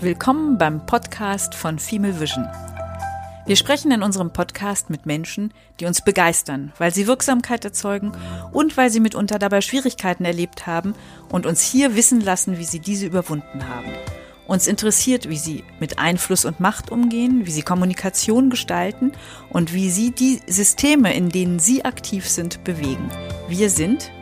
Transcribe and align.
Willkommen 0.00 0.58
beim 0.58 0.86
Podcast 0.86 1.56
von 1.56 1.80
Female 1.80 2.20
Vision. 2.20 2.46
Wir 3.46 3.56
sprechen 3.56 3.90
in 3.90 4.04
unserem 4.04 4.32
Podcast 4.32 4.90
mit 4.90 5.06
Menschen, 5.06 5.52
die 5.80 5.86
uns 5.86 6.02
begeistern, 6.02 6.72
weil 6.78 6.94
sie 6.94 7.08
Wirksamkeit 7.08 7.64
erzeugen 7.64 8.12
und 8.52 8.76
weil 8.76 8.90
sie 8.90 9.00
mitunter 9.00 9.40
dabei 9.40 9.60
Schwierigkeiten 9.60 10.24
erlebt 10.24 10.68
haben 10.68 10.94
und 11.30 11.46
uns 11.46 11.62
hier 11.62 11.96
wissen 11.96 12.20
lassen, 12.20 12.58
wie 12.58 12.64
sie 12.64 12.78
diese 12.78 13.06
überwunden 13.06 13.68
haben. 13.68 13.90
Uns 14.46 14.68
interessiert, 14.68 15.28
wie 15.28 15.36
sie 15.36 15.64
mit 15.80 15.98
Einfluss 15.98 16.44
und 16.44 16.60
Macht 16.60 16.92
umgehen, 16.92 17.44
wie 17.46 17.50
sie 17.50 17.62
Kommunikation 17.62 18.50
gestalten 18.50 19.10
und 19.50 19.74
wie 19.74 19.90
sie 19.90 20.12
die 20.12 20.40
Systeme, 20.46 21.12
in 21.12 21.28
denen 21.28 21.58
sie 21.58 21.84
aktiv 21.84 22.28
sind, 22.28 22.62
bewegen. 22.62 23.10
Wir 23.48 23.68
sind 23.68 24.12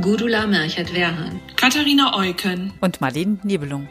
Gudula 0.00 0.48
Merchert-Werhan, 0.48 1.40
Katharina 1.54 2.18
Eucken 2.18 2.72
und 2.80 3.00
Marlene 3.00 3.38
Nebelung. 3.44 3.88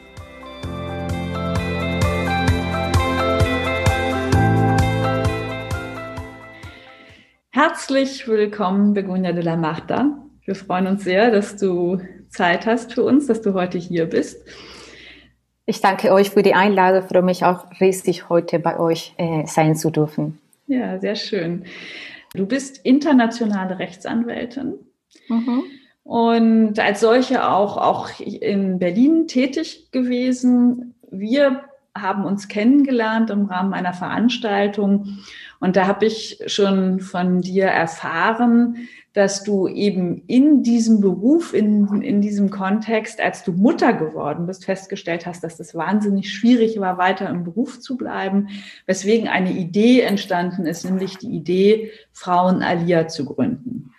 Herzlich 7.63 8.27
willkommen, 8.27 8.95
Begonia 8.95 9.33
de 9.33 9.43
la 9.43 9.55
Marta. 9.55 10.17
Wir 10.45 10.55
freuen 10.55 10.87
uns 10.87 11.03
sehr, 11.03 11.29
dass 11.29 11.57
du 11.57 12.01
Zeit 12.27 12.65
hast 12.65 12.93
für 12.93 13.03
uns, 13.03 13.27
dass 13.27 13.43
du 13.43 13.53
heute 13.53 13.77
hier 13.77 14.07
bist. 14.07 14.43
Ich 15.67 15.79
danke 15.79 16.11
euch 16.11 16.31
für 16.31 16.41
die 16.41 16.55
Einladung. 16.55 17.07
Freue 17.07 17.21
mich 17.21 17.45
auch 17.45 17.67
riesig, 17.79 18.29
heute 18.29 18.57
bei 18.57 18.79
euch 18.79 19.13
äh, 19.17 19.45
sein 19.45 19.75
zu 19.75 19.91
dürfen. 19.91 20.39
Ja, 20.65 20.97
sehr 20.97 21.13
schön. 21.13 21.65
Du 22.33 22.47
bist 22.47 22.83
internationale 22.83 23.77
Rechtsanwältin. 23.77 24.79
Mhm. 25.29 25.61
Und 26.01 26.79
als 26.79 27.01
solche 27.01 27.47
auch, 27.47 27.77
auch 27.77 28.19
in 28.19 28.79
Berlin 28.79 29.27
tätig 29.27 29.91
gewesen. 29.91 30.95
Wir 31.11 31.61
haben 31.95 32.25
uns 32.25 32.47
kennengelernt 32.47 33.29
im 33.29 33.45
Rahmen 33.45 33.75
einer 33.75 33.93
Veranstaltung 33.93 35.19
und 35.61 35.75
da 35.75 35.85
habe 35.85 36.07
ich 36.07 36.39
schon 36.47 36.99
von 36.99 37.41
dir 37.41 37.65
erfahren, 37.65 38.89
dass 39.13 39.43
du 39.43 39.67
eben 39.67 40.23
in 40.25 40.63
diesem 40.63 41.01
Beruf, 41.01 41.53
in, 41.53 42.01
in 42.01 42.19
diesem 42.19 42.49
Kontext, 42.49 43.21
als 43.21 43.43
du 43.43 43.51
Mutter 43.51 43.93
geworden 43.93 44.47
bist, 44.47 44.65
festgestellt 44.65 45.27
hast, 45.27 45.43
dass 45.43 45.59
es 45.59 45.75
wahnsinnig 45.75 46.33
schwierig 46.33 46.79
war, 46.79 46.97
weiter 46.97 47.29
im 47.29 47.43
Beruf 47.43 47.79
zu 47.79 47.95
bleiben, 47.95 48.47
weswegen 48.87 49.27
eine 49.27 49.51
Idee 49.51 50.01
entstanden 50.01 50.65
ist, 50.65 50.83
nämlich 50.83 51.17
die 51.19 51.29
Idee, 51.29 51.91
Frauen 52.11 52.63
Alia 52.63 53.07
zu 53.07 53.25
gründen. 53.25 53.93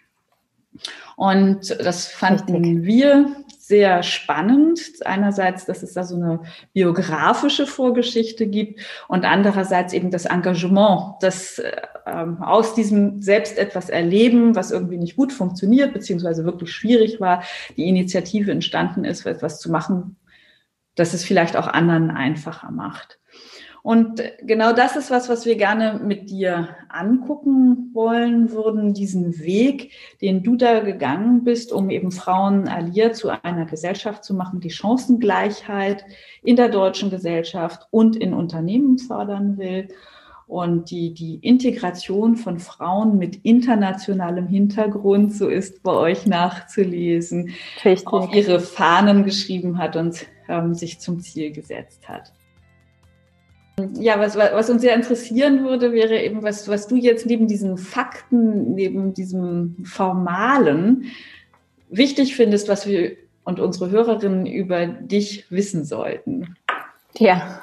Und 1.15 1.79
das 1.79 2.09
fanden 2.09 2.57
Richtig. 2.57 2.83
wir 2.83 3.37
sehr 3.63 4.03
spannend. 4.03 4.81
Einerseits, 5.05 5.67
dass 5.67 5.85
es 5.85 5.95
da 5.95 6.03
so 6.03 6.17
eine 6.17 6.41
biografische 6.73 7.69
Vorgeschichte 7.69 8.49
gibt 8.49 8.81
und 9.07 9.25
andererseits 9.25 9.93
eben 9.93 10.11
das 10.11 10.25
Engagement, 10.25 11.15
das 11.21 11.61
äh, 11.61 11.73
aus 12.41 12.75
diesem 12.75 13.23
selbst 13.23 13.59
etwas 13.59 13.89
erleben, 13.89 14.57
was 14.57 14.73
irgendwie 14.73 14.99
nicht 14.99 15.15
gut 15.15 15.33
funktioniert, 15.33 15.93
beziehungsweise 15.93 16.45
wirklich 16.45 16.73
schwierig 16.73 17.21
war, 17.21 17.45
die 17.77 17.89
Initiative 17.89 18.51
entstanden 18.51 19.05
ist, 19.05 19.25
etwas 19.27 19.61
zu 19.61 19.71
machen, 19.71 20.17
das 20.97 21.15
es 21.15 21.25
vielleicht 21.25 21.57
auch 21.57 21.69
anderen 21.69 22.11
einfacher 22.11 22.73
macht. 22.73 23.21
Und 23.83 24.23
genau 24.43 24.73
das 24.73 24.95
ist 24.95 25.11
was, 25.11 25.29
was 25.29 25.45
wir 25.45 25.57
gerne 25.57 26.01
mit 26.05 26.31
dir 26.31 26.69
angucken 26.89 27.91
wollen 27.93 28.53
würden, 28.53 28.95
diesen 28.95 29.41
Weg, 29.41 29.91
den 30.21 30.45
du 30.45 30.55
da 30.55 30.81
gegangen 30.81 31.43
bist, 31.43 31.73
um 31.73 31.91
eben 31.91 32.13
Frauen 32.13 32.69
Alia 32.69 33.13
zu 33.13 33.31
einer 33.43 33.67
Gesellschaft 33.67 34.23
zu 34.23 34.35
machen, 34.35 34.61
die 34.61 34.71
Chancengleichheit 34.71 36.05
in 36.45 36.55
der 36.55 36.69
deutschen 36.69 37.11
Gesellschaft 37.11 37.89
und 37.91 38.15
in 38.15 38.35
Unternehmen 38.35 38.99
fördern 38.99 39.59
will 39.59 39.89
und 40.47 40.91
die, 40.91 41.13
die 41.13 41.37
Integration 41.37 42.37
von 42.37 42.61
Frauen 42.61 43.19
mit 43.19 43.37
internationalem 43.43 44.47
Hintergrund, 44.47 45.35
so 45.35 45.49
ist 45.49 45.83
bei 45.83 45.93
euch 45.93 46.27
nachzulesen, 46.27 47.51
Richtig. 47.85 48.07
auf 48.07 48.33
ihre 48.33 48.61
Fahnen 48.61 49.25
geschrieben 49.25 49.79
hat 49.79 49.97
und 49.97 50.27
ähm, 50.49 50.75
sich 50.75 51.01
zum 51.01 51.21
Ziel 51.21 51.53
gesetzt 51.53 52.09
hat. 52.09 52.33
Ja, 53.95 54.19
was, 54.21 54.37
was 54.37 54.69
uns 54.69 54.83
sehr 54.83 54.95
interessieren 54.95 55.65
würde, 55.65 55.93
wäre 55.93 56.21
eben, 56.21 56.43
was, 56.43 56.69
was 56.69 56.89
du 56.89 56.97
jetzt 56.97 57.27
neben 57.27 57.47
diesen 57.49 57.79
Fakten, 57.79 58.75
neben 58.75 59.15
diesem 59.15 59.77
Formalen 59.85 61.07
wichtig 61.89 62.37
findest, 62.37 62.69
was 62.69 62.87
wir 62.87 63.17
und 63.45 63.61
unsere 63.61 63.91
Hörerinnen 63.91 64.47
über 64.47 64.87
dich 64.87 65.51
wissen 65.51 65.85
sollten. 65.85 66.57
Ja. 67.19 67.63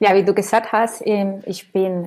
Ja, 0.00 0.14
wie 0.14 0.24
du 0.24 0.32
gesagt 0.32 0.70
hast, 0.70 1.02
ähm, 1.04 1.42
ich 1.44 1.72
bin 1.72 2.04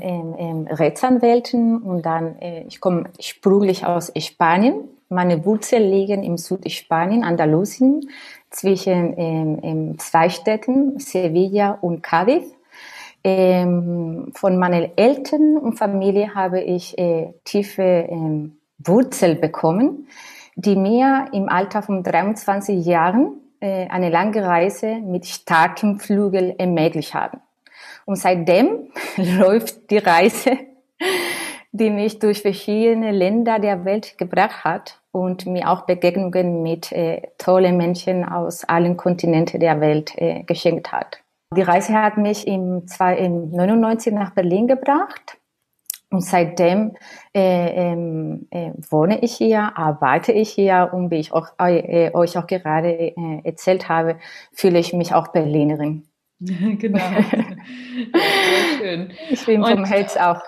Rechtsanwältin 0.70 1.80
und 1.80 2.06
dann, 2.06 2.40
äh, 2.40 2.64
ich 2.68 2.80
komme 2.80 3.10
sprunglich 3.20 3.86
aus 3.86 4.14
Spanien. 4.18 4.86
Meine 5.10 5.44
Wurzeln 5.44 5.92
liegen 5.92 6.24
im 6.24 6.38
Südspanien, 6.38 7.26
Andalusien, 7.26 8.10
zwischen 8.52 9.16
ähm, 9.18 9.98
zwei 9.98 10.30
Städten, 10.30 11.00
Sevilla 11.00 11.72
und 11.82 12.06
Cádiz. 12.06 12.44
Ähm, 13.24 14.32
von 14.36 14.58
meinen 14.58 14.98
Eltern 14.98 15.58
und 15.58 15.78
Familie 15.78 16.34
habe 16.34 16.62
ich 16.62 16.98
äh, 16.98 17.34
tiefe 17.44 17.84
ähm, 17.84 18.58
Wurzel 18.80 19.36
bekommen, 19.36 20.08
die 20.56 20.76
mir 20.76 21.28
im 21.32 21.48
Alter 21.48 21.84
von 21.84 22.04
23 22.04 22.84
Jahren 22.84 23.34
äh, 23.60 23.88
eine 23.90 24.10
lange 24.10 24.44
Reise 24.44 24.96
mit 24.96 25.28
starkem 25.28 26.00
Flügel 26.00 26.56
ermöglicht 26.58 27.14
haben. 27.14 27.40
Und 28.06 28.16
seitdem 28.16 28.90
läuft 29.18 29.92
die 29.92 30.00
Reise, 30.00 30.58
die 31.72 31.92
mich 31.92 32.18
durch 32.18 32.42
verschiedene 32.42 33.12
Länder 33.12 33.60
der 33.60 33.86
Welt 33.86 34.18
gebracht 34.18 34.64
hat 34.64 35.01
und 35.12 35.46
mir 35.46 35.70
auch 35.70 35.86
Begegnungen 35.86 36.62
mit 36.64 36.92
äh, 36.92 37.22
tollen 37.38 37.78
Menschen 37.78 38.24
aus 38.24 38.64
allen 38.64 38.98
Kontinenten 38.98 39.60
der 39.60 39.82
Welt 39.82 40.14
äh, 40.18 40.44
geschenkt 40.44 40.92
hat. 40.92 41.20
Die 41.56 41.62
Reise 41.62 41.94
hat 41.94 42.18
mich 42.18 42.48
im, 42.48 42.88
zwei, 42.88 43.18
im 43.18 43.52
99 43.52 44.14
nach 44.14 44.32
Berlin 44.32 44.68
gebracht. 44.68 45.38
Und 46.10 46.22
seitdem 46.22 46.96
äh, 47.34 47.92
ähm, 47.92 48.48
äh, 48.52 48.72
wohne 48.90 49.20
ich 49.24 49.34
hier, 49.34 49.78
arbeite 49.78 50.34
ich 50.34 50.50
hier 50.50 50.90
und 50.92 51.10
wie 51.10 51.20
ich 51.20 51.32
auch, 51.32 51.48
äh, 51.58 52.12
euch 52.14 52.38
auch 52.38 52.48
gerade 52.48 52.90
äh, 52.90 53.42
erzählt 53.46 53.88
habe, 53.88 54.18
fühle 54.52 54.80
ich 54.80 54.92
mich 54.92 55.14
auch 55.14 55.30
Berlinerin. 55.30 56.04
genau. 56.40 57.00
Sehr 58.12 58.78
schön. 58.78 59.12
Ich 59.30 59.46
bin 59.46 59.64
vom 59.64 59.86
Herz 59.86 60.18
auch 60.18 60.42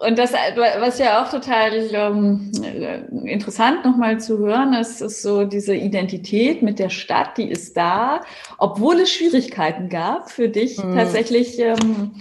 und 0.00 0.18
das, 0.18 0.32
was 0.32 0.98
ja 0.98 1.22
auch 1.22 1.30
total 1.30 1.72
ähm, 1.92 2.52
interessant 3.24 3.84
nochmal 3.84 4.20
zu 4.20 4.38
hören 4.38 4.74
ist, 4.74 5.00
ist 5.00 5.22
so 5.22 5.44
diese 5.44 5.74
Identität 5.74 6.62
mit 6.62 6.78
der 6.78 6.88
Stadt, 6.88 7.36
die 7.36 7.50
ist 7.50 7.76
da, 7.76 8.20
obwohl 8.58 9.00
es 9.00 9.10
Schwierigkeiten 9.10 9.88
gab 9.88 10.30
für 10.30 10.48
dich 10.48 10.78
mhm. 10.78 10.94
tatsächlich 10.94 11.58
ähm, 11.58 12.12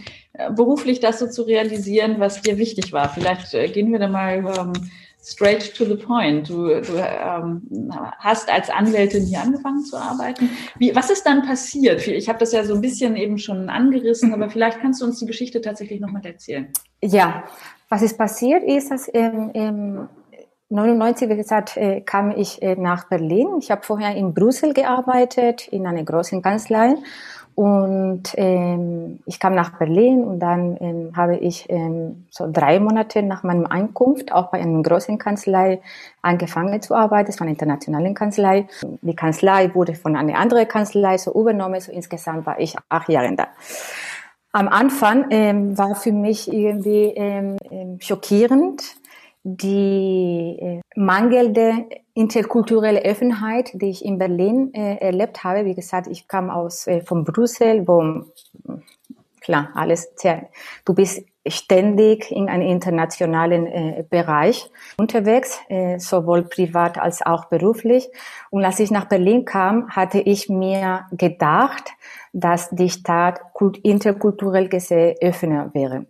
beruflich 0.55 0.99
das 0.99 1.19
so 1.19 1.27
zu 1.27 1.43
realisieren, 1.43 2.19
was 2.19 2.41
dir 2.41 2.57
wichtig 2.57 2.93
war. 2.93 3.09
Vielleicht 3.09 3.53
äh, 3.53 3.67
gehen 3.67 3.91
wir 3.91 3.99
da 3.99 4.07
mal 4.07 4.37
ähm, 4.37 4.73
straight 5.27 5.75
to 5.75 5.83
the 5.85 5.95
point. 5.95 6.49
Du, 6.49 6.67
du 6.81 6.97
ähm, 6.97 7.91
hast 8.19 8.49
als 8.49 8.69
Anwältin 8.69 9.25
hier 9.25 9.41
angefangen 9.41 9.83
zu 9.83 9.97
arbeiten. 9.97 10.49
Wie, 10.77 10.95
was 10.95 11.09
ist 11.09 11.25
dann 11.25 11.45
passiert? 11.45 12.07
Ich 12.07 12.29
habe 12.29 12.39
das 12.39 12.53
ja 12.53 12.63
so 12.63 12.73
ein 12.73 12.81
bisschen 12.81 13.15
eben 13.17 13.37
schon 13.37 13.69
angerissen, 13.69 14.33
aber 14.33 14.49
vielleicht 14.49 14.79
kannst 14.79 15.01
du 15.01 15.05
uns 15.05 15.19
die 15.19 15.25
Geschichte 15.25 15.59
tatsächlich 15.59 15.99
nochmal 15.99 16.25
erzählen. 16.25 16.71
Ja, 17.03 17.43
was 17.89 18.01
ist 18.01 18.17
passiert 18.17 18.63
ist, 18.63 18.89
dass 18.89 19.07
im, 19.09 19.51
im 19.51 20.09
99, 20.69 21.29
wie 21.29 21.35
gesagt, 21.35 21.77
äh, 21.77 22.01
kam 22.01 22.31
ich 22.31 22.61
äh, 22.61 22.75
nach 22.75 23.07
Berlin. 23.07 23.47
Ich 23.59 23.71
habe 23.71 23.83
vorher 23.83 24.15
in 24.15 24.33
Brüssel 24.33 24.73
gearbeitet, 24.73 25.67
in 25.69 25.85
einer 25.85 26.03
großen 26.03 26.41
Kanzlei. 26.41 26.95
Und 27.57 28.35
ähm, 28.35 29.17
ich 29.25 29.39
kam 29.39 29.55
nach 29.55 29.79
Berlin 29.79 30.23
und 30.23 30.37
dann 30.37 30.77
ähm, 30.79 31.13
habe 31.17 31.37
ich 31.37 31.65
ähm, 31.69 32.27
so 32.29 32.47
drei 32.51 32.79
Monate 32.79 33.23
nach 33.23 33.41
meinem 33.41 33.65
Ankunft 33.65 34.31
auch 34.31 34.51
bei 34.51 34.61
einer 34.61 34.83
großen 34.83 35.17
Kanzlei 35.17 35.81
angefangen 36.21 36.79
zu 36.83 36.93
arbeiten. 36.93 37.31
Es 37.31 37.39
war 37.39 37.47
eine 37.47 37.53
internationale 37.53 38.13
Kanzlei. 38.13 38.67
Die 39.01 39.15
Kanzlei 39.15 39.73
wurde 39.73 39.95
von 39.95 40.15
einer 40.15 40.37
anderen 40.37 40.67
Kanzlei 40.67 41.17
so 41.17 41.33
übernommen. 41.33 41.81
So 41.81 41.91
insgesamt 41.91 42.45
war 42.45 42.59
ich 42.59 42.75
acht 42.89 43.09
Jahre 43.09 43.35
da. 43.35 43.47
Am 44.51 44.67
Anfang 44.67 45.25
ähm, 45.31 45.75
war 45.79 45.95
für 45.95 46.11
mich 46.11 46.53
irgendwie 46.53 47.05
ähm, 47.15 47.57
ähm 47.71 47.97
schockierend, 47.99 48.83
die 49.43 50.59
äh, 50.61 50.81
mangelnde 50.95 51.87
interkulturelle 52.17 53.03
Offenheit, 53.03 53.69
die 53.73 53.89
ich 53.89 54.03
in 54.03 54.17
Berlin 54.17 54.73
äh, 54.73 54.95
erlebt 54.95 55.43
habe. 55.43 55.65
Wie 55.65 55.75
gesagt, 55.75 56.07
ich 56.07 56.27
kam 56.27 56.49
aus 56.49 56.87
äh, 56.87 57.01
von 57.01 57.23
Brüssel, 57.23 57.87
wo 57.87 58.25
klar 59.39 59.69
alles 59.75 60.11
sehr, 60.15 60.49
du 60.83 60.93
bist 60.93 61.23
ständig 61.45 62.31
in 62.31 62.49
einem 62.49 62.67
internationalen 62.67 63.67
äh, 63.67 64.03
Bereich 64.09 64.69
unterwegs, 64.97 65.59
äh, 65.69 65.99
sowohl 65.99 66.43
privat 66.43 66.97
als 66.97 67.25
auch 67.25 67.45
beruflich. 67.45 68.09
Und 68.49 68.65
als 68.65 68.79
ich 68.79 68.91
nach 68.91 69.05
Berlin 69.05 69.45
kam, 69.45 69.89
hatte 69.89 70.19
ich 70.19 70.49
mir 70.49 71.05
gedacht, 71.11 71.91
dass 72.33 72.69
die 72.71 72.89
Stadt 72.89 73.39
interkulturell 73.83 74.69
gesehen 74.69 75.15
offener 75.21 75.73
wäre. 75.73 76.05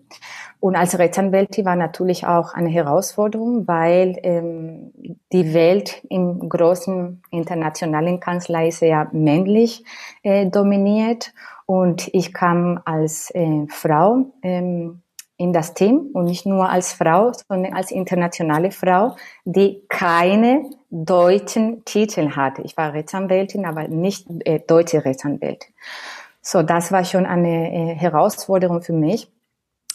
Und 0.59 0.75
als 0.75 0.97
Rechtsanwältin 0.97 1.65
war 1.65 1.75
natürlich 1.75 2.25
auch 2.25 2.53
eine 2.53 2.69
Herausforderung, 2.69 3.67
weil 3.67 4.17
ähm, 4.23 4.91
die 5.31 5.53
Welt 5.53 6.01
im 6.09 6.49
großen 6.49 7.21
internationalen 7.29 8.19
Kanzlei 8.19 8.71
sehr 8.71 9.07
männlich 9.11 9.83
äh, 10.23 10.47
dominiert. 10.47 11.33
Und 11.65 12.07
ich 12.13 12.33
kam 12.33 12.81
als 12.85 13.29
äh, 13.35 13.67
Frau 13.69 14.25
ähm, 14.41 15.01
in 15.37 15.53
das 15.53 15.75
Team 15.75 16.09
und 16.13 16.25
nicht 16.25 16.47
nur 16.47 16.69
als 16.69 16.93
Frau, 16.93 17.31
sondern 17.47 17.73
als 17.73 17.91
internationale 17.91 18.71
Frau, 18.71 19.15
die 19.45 19.83
keine 19.87 20.69
deutschen 20.89 21.85
Titel 21.85 22.31
hatte. 22.35 22.63
Ich 22.63 22.75
war 22.75 22.93
Rechtsanwältin, 22.93 23.65
aber 23.65 23.87
nicht 23.87 24.27
äh, 24.45 24.59
deutsche 24.59 25.05
Rechtsanwältin. 25.05 25.71
So, 26.41 26.63
das 26.63 26.91
war 26.91 27.05
schon 27.05 27.25
eine 27.25 27.71
äh, 27.71 27.95
Herausforderung 27.95 28.81
für 28.81 28.93
mich. 28.93 29.31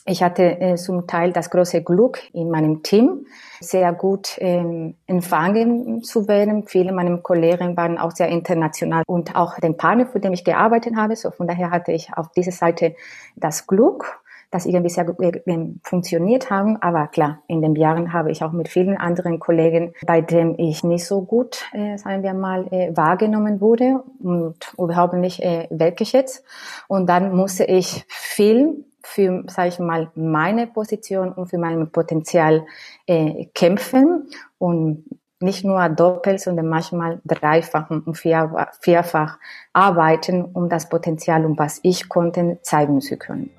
Ich 0.05 0.21
hatte 0.21 0.61
äh, 0.61 0.75
zum 0.75 1.07
Teil 1.07 1.33
das 1.33 1.49
große 1.49 1.83
Glück 1.85 2.23
in 2.33 2.51
meinem 2.51 2.83
Team, 2.83 3.27
sehr 3.61 3.93
gut 3.93 4.37
ähm, 4.39 4.97
empfangen 5.07 6.03
zu 6.03 6.27
werden. 6.27 6.65
Viele 6.67 6.93
meiner 6.93 7.19
Kollegen 7.19 7.77
waren 7.77 7.99
auch 7.99 8.11
sehr 8.11 8.29
international 8.29 9.05
und 9.07 9.37
auch 9.37 9.61
den 9.61 9.77
Partner, 9.77 10.07
für 10.07 10.19
den 10.19 10.33
ich 10.33 10.43
gearbeitet 10.43 10.97
habe. 10.97 11.15
So 11.15 11.31
von 11.31 11.47
daher 11.47 11.71
hatte 11.71 11.93
ich 11.93 12.13
auf 12.17 12.33
dieser 12.33 12.51
Seite 12.51 12.97
das 13.37 13.69
Glück, 13.69 14.21
dass 14.51 14.67
irgendwie 14.67 14.91
sehr 14.91 15.05
gut 15.05 15.21
äh, 15.21 15.69
funktioniert 15.85 16.51
haben. 16.51 16.83
Aber 16.83 17.07
klar, 17.07 17.39
in 17.47 17.63
den 17.63 17.77
Jahren 17.77 18.13
habe 18.13 18.33
ich 18.33 18.43
auch 18.43 18.53
mit 18.53 18.69
vielen 18.69 18.97
anderen 18.97 19.39
Kollegen, 19.39 19.95
bei 20.05 20.21
denen 20.21 20.59
ich 20.59 20.83
nicht 20.83 21.07
so 21.07 21.23
gut, 21.23 21.65
äh, 21.73 21.97
sagen 21.97 22.25
wir 22.25 22.35
mal, 22.35 22.67
äh, 22.73 22.91
wahrgenommen 22.97 23.61
wurde 23.61 24.03
und 24.19 24.75
überhaupt 24.77 25.15
nicht 25.15 25.41
äh, 25.41 25.69
wertgeschätzt. 25.71 26.45
Und 26.89 27.09
dann 27.09 27.37
musste 27.37 27.65
ich 27.65 28.05
viel 28.09 28.85
für, 29.05 29.45
sage 29.49 29.69
ich 29.69 29.79
mal, 29.79 30.11
meine 30.15 30.67
Position 30.67 31.33
und 31.33 31.49
für 31.49 31.59
mein 31.59 31.91
Potenzial 31.91 32.65
äh, 33.07 33.47
kämpfen 33.55 34.29
und 34.59 35.05
nicht 35.41 35.65
nur 35.65 35.89
doppelt, 35.89 36.41
sondern 36.41 36.69
manchmal 36.69 37.21
dreifach 37.25 37.91
und 37.91 38.17
vier, 38.17 38.69
vierfach 38.81 39.39
arbeiten, 39.73 40.45
um 40.45 40.69
das 40.69 40.89
Potenzial 40.89 41.45
und 41.45 41.59
was 41.59 41.81
ich 41.83 42.09
konnte 42.09 42.59
zeigen 42.63 43.01
zu 43.01 43.17
können. 43.17 43.51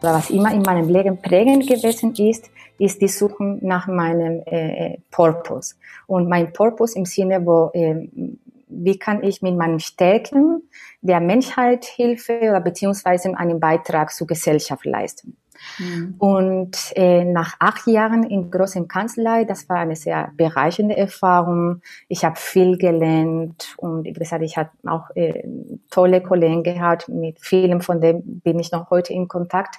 Aber 0.00 0.18
was 0.18 0.30
immer 0.30 0.52
in 0.52 0.62
meinem 0.62 0.88
Leben 0.88 1.20
prägend 1.20 1.66
gewesen 1.66 2.14
ist, 2.14 2.50
ist 2.78 3.02
die 3.02 3.08
Suche 3.08 3.58
nach 3.60 3.88
meinem 3.88 4.42
äh, 4.46 4.92
äh 4.92 4.98
Purpose. 5.10 5.74
Und 6.06 6.28
mein 6.28 6.52
Purpose 6.52 6.96
im 6.96 7.04
Sinne, 7.04 7.44
wo 7.44 7.70
äh, 7.74 8.08
wie 8.68 8.98
kann 8.98 9.22
ich 9.22 9.42
mit 9.42 9.56
meinen 9.56 9.80
Stärken 9.80 10.62
der 11.00 11.20
Menschheit 11.20 11.84
Hilfe 11.84 12.38
oder 12.40 12.60
beziehungsweise 12.60 13.36
einen 13.36 13.60
Beitrag 13.60 14.12
zur 14.12 14.26
Gesellschaft 14.26 14.84
leisten. 14.84 15.36
Mhm. 15.78 16.14
Und 16.18 16.92
äh, 16.94 17.24
nach 17.24 17.56
acht 17.58 17.86
Jahren 17.86 18.24
in 18.24 18.50
großen 18.50 18.88
Kanzlei, 18.88 19.44
das 19.44 19.68
war 19.68 19.78
eine 19.78 19.96
sehr 19.96 20.30
bereichernde 20.36 20.96
Erfahrung. 20.96 21.82
Ich 22.08 22.24
habe 22.24 22.36
viel 22.36 22.78
gelernt 22.78 23.74
und 23.76 24.04
wie 24.04 24.12
gesagt, 24.12 24.42
ich 24.42 24.56
habe 24.56 24.70
auch 24.86 25.10
äh, 25.14 25.42
tolle 25.90 26.22
Kollegen 26.22 26.62
gehabt. 26.62 27.08
Mit 27.08 27.40
vielen 27.40 27.80
von 27.80 28.00
denen 28.00 28.40
bin 28.40 28.58
ich 28.58 28.72
noch 28.72 28.90
heute 28.90 29.12
in 29.12 29.28
Kontakt. 29.28 29.76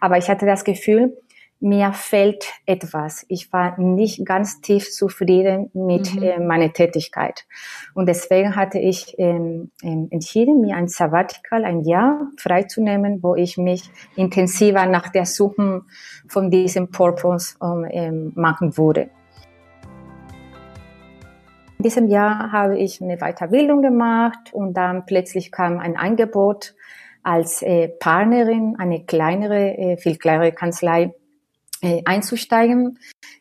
Aber 0.00 0.18
ich 0.18 0.28
hatte 0.28 0.46
das 0.46 0.64
Gefühl, 0.64 1.16
mir 1.62 1.92
fehlt 1.92 2.44
etwas. 2.66 3.24
Ich 3.28 3.52
war 3.52 3.78
nicht 3.78 4.26
ganz 4.26 4.60
tief 4.60 4.90
zufrieden 4.90 5.70
mit 5.74 6.12
mhm. 6.12 6.22
äh, 6.22 6.40
meiner 6.40 6.72
Tätigkeit. 6.72 7.46
Und 7.94 8.06
deswegen 8.06 8.56
hatte 8.56 8.80
ich 8.80 9.14
ähm, 9.18 9.70
ähm, 9.82 10.08
entschieden, 10.10 10.60
mir 10.60 10.76
ein 10.76 10.88
Sabbatical, 10.88 11.64
ein 11.64 11.82
Jahr 11.82 12.26
freizunehmen, 12.36 13.22
wo 13.22 13.36
ich 13.36 13.58
mich 13.58 13.88
intensiver 14.16 14.86
nach 14.86 15.08
der 15.10 15.24
Suche 15.24 15.82
von 16.26 16.50
diesem 16.50 16.90
Purpose 16.90 17.54
ähm, 17.60 18.32
machen 18.34 18.76
würde. 18.76 19.10
In 21.78 21.84
diesem 21.84 22.08
Jahr 22.08 22.50
habe 22.50 22.76
ich 22.76 23.00
eine 23.00 23.18
Weiterbildung 23.18 23.82
gemacht 23.82 24.52
und 24.52 24.74
dann 24.74 25.06
plötzlich 25.06 25.52
kam 25.52 25.78
ein 25.78 25.96
Angebot 25.96 26.74
als 27.22 27.62
äh, 27.62 27.88
Partnerin, 27.88 28.74
eine 28.78 29.04
kleinere, 29.04 29.78
äh, 29.78 29.96
viel 29.96 30.16
kleinere 30.16 30.50
Kanzlei 30.50 31.12
äh, 31.82 32.00
einzusteigen. 32.04 32.98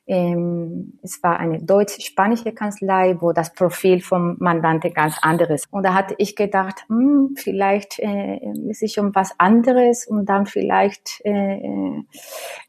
Ähm, 0.08 1.00
es 1.04 1.22
war 1.24 1.40
eine 1.40 1.64
deutsch-spanische 1.64 2.52
Kanzlei, 2.54 3.16
wo 3.20 3.32
das 3.32 3.54
Profil 3.54 4.02
vom 4.02 4.36
Mandante 4.40 4.90
ganz 4.92 5.18
anderes. 5.22 5.66
Und 5.70 5.84
da 5.84 5.94
hatte 5.94 6.16
ich 6.18 6.36
gedacht, 6.36 6.84
hm, 6.88 7.36
vielleicht 7.38 8.00
äh, 8.00 8.40
ist 8.68 8.84
es 8.84 8.94
schon 8.94 9.14
was 9.16 9.32
anderes 9.40 10.08
und 10.08 10.26
dann 10.26 10.48
vielleicht 10.48 11.22
äh, 11.24 12.04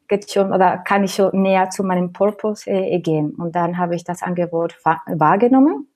geht 0.09 0.31
schon 0.31 0.53
oder 0.53 0.79
kann 0.79 1.05
ich 1.05 1.15
schon 1.15 1.31
näher 1.41 1.71
zu 1.71 1.83
meinem 1.85 2.13
Purpose 2.13 2.71
äh, 2.71 3.01
gehen. 3.01 3.31
Und 3.31 3.57
dann 3.57 3.79
habe 3.79 3.97
ich 3.97 4.05
das 4.05 4.23
Angebot 4.23 4.77
wahrgenommen 4.85 5.89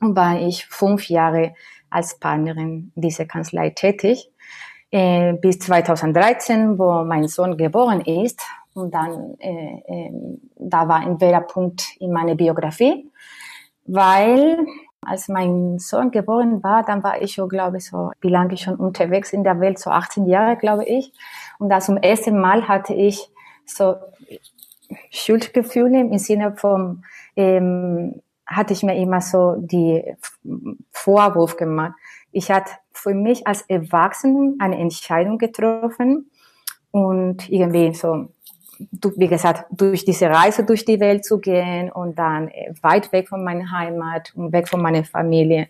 und 0.00 0.16
war 0.16 0.40
ich 0.40 0.66
fünf 0.66 1.08
Jahre 1.08 1.54
als 1.90 2.18
Partnerin 2.18 2.90
dieser 2.96 3.26
Kanzlei 3.26 3.70
tätig. 3.70 4.30
Äh, 4.90 5.34
bis 5.34 5.58
2013, 5.60 6.78
wo 6.78 7.04
mein 7.04 7.26
Sohn 7.28 7.56
geboren 7.56 8.02
ist, 8.02 8.42
und 8.74 8.94
dann, 8.94 9.34
äh, 9.38 9.82
äh, 9.86 10.12
da 10.56 10.88
war 10.88 11.00
ein 11.00 11.20
Wendepunkt 11.20 11.96
in 11.98 12.12
meiner 12.12 12.34
Biografie, 12.34 13.10
weil 13.86 14.66
als 15.04 15.28
mein 15.28 15.78
Sohn 15.78 16.10
geboren 16.10 16.62
war, 16.62 16.84
dann 16.84 17.02
war 17.02 17.20
ich 17.20 17.32
schon, 17.32 17.48
glaube 17.48 17.78
ich, 17.78 17.86
so, 17.86 18.12
wie 18.20 18.28
lange 18.28 18.56
schon 18.56 18.76
unterwegs 18.76 19.32
in 19.32 19.42
der 19.42 19.58
Welt, 19.60 19.78
so 19.78 19.90
18 19.90 20.26
Jahre, 20.26 20.56
glaube 20.56 20.84
ich. 20.84 21.12
Und 21.58 21.70
da 21.70 21.80
zum 21.80 21.96
ersten 21.96 22.40
Mal 22.40 22.68
hatte 22.68 22.94
ich 22.94 23.28
so 23.66 23.96
Schuldgefühle 25.10 26.00
im 26.00 26.18
Sinne 26.18 26.56
von, 26.56 27.04
ähm, 27.36 28.22
hatte 28.46 28.72
ich 28.74 28.82
mir 28.82 28.96
immer 28.96 29.20
so 29.20 29.56
die 29.58 30.14
Vorwurf 30.90 31.56
gemacht. 31.56 31.94
Ich 32.30 32.50
hatte 32.50 32.72
für 32.92 33.14
mich 33.14 33.46
als 33.46 33.62
Erwachsenen 33.62 34.56
eine 34.60 34.78
Entscheidung 34.78 35.38
getroffen 35.38 36.30
und 36.90 37.48
irgendwie 37.50 37.94
so 37.94 38.28
wie 39.16 39.28
gesagt, 39.28 39.64
durch 39.70 40.04
diese 40.04 40.28
Reise 40.30 40.64
durch 40.64 40.84
die 40.84 41.00
Welt 41.00 41.24
zu 41.24 41.38
gehen 41.38 41.90
und 41.90 42.18
dann 42.18 42.48
äh, 42.48 42.72
weit 42.82 43.12
weg 43.12 43.28
von 43.28 43.44
meiner 43.44 43.70
Heimat 43.70 44.32
und 44.34 44.52
weg 44.52 44.68
von 44.68 44.80
meiner 44.80 45.04
Familie 45.04 45.68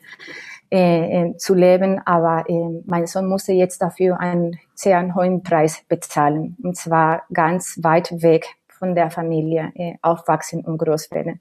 äh, 0.70 1.28
äh, 1.28 1.36
zu 1.36 1.54
leben. 1.54 2.00
Aber 2.06 2.48
äh, 2.48 2.82
mein 2.86 3.06
Sohn 3.06 3.26
musste 3.26 3.52
jetzt 3.52 3.82
dafür 3.82 4.18
einen 4.18 4.58
sehr 4.74 5.14
hohen 5.14 5.42
Preis 5.42 5.84
bezahlen. 5.88 6.56
Und 6.62 6.76
zwar 6.76 7.24
ganz 7.32 7.78
weit 7.82 8.22
weg 8.22 8.46
von 8.68 8.94
der 8.94 9.10
Familie 9.10 9.70
äh, 9.74 9.94
aufwachsen 10.02 10.64
und 10.64 10.78
groß 10.78 11.10
werden. 11.10 11.40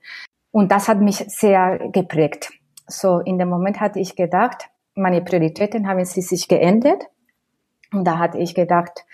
Und 0.51 0.72
das 0.72 0.89
hat 0.89 1.00
mich 1.00 1.15
sehr 1.27 1.79
geprägt. 1.93 2.51
So 2.88 3.19
in 3.19 3.39
dem 3.39 3.48
Moment 3.48 3.79
hatte 3.79 4.00
ich 4.00 4.15
gedacht, 4.15 4.69
meine 4.95 5.22
Prioritäten 5.22 5.88
haben 5.88 6.03
sich 6.03 6.48
geändert. 6.48 7.05
Und 7.93 8.05
da 8.05 8.19
hatte 8.19 8.38
ich 8.38 8.55
gedacht, 8.55 9.05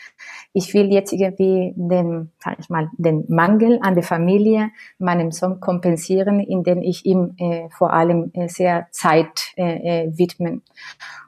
ich 0.54 0.74
will 0.74 0.92
jetzt 0.92 1.12
irgendwie 1.12 1.74
den, 1.76 2.32
sag 2.40 2.60
ich 2.60 2.70
mal, 2.70 2.90
den 2.98 3.26
Mangel 3.28 3.80
an 3.82 3.96
der 3.96 4.04
Familie 4.04 4.70
meinem 5.00 5.32
Sohn 5.32 5.60
kompensieren, 5.60 6.40
indem 6.40 6.82
ich 6.82 7.06
ihm 7.06 7.36
äh, 7.38 7.70
vor 7.70 7.92
allem 7.92 8.32
äh, 8.34 8.48
sehr 8.48 8.88
Zeit 8.92 9.54
äh, 9.56 10.06
äh, 10.06 10.18
widmen. 10.18 10.62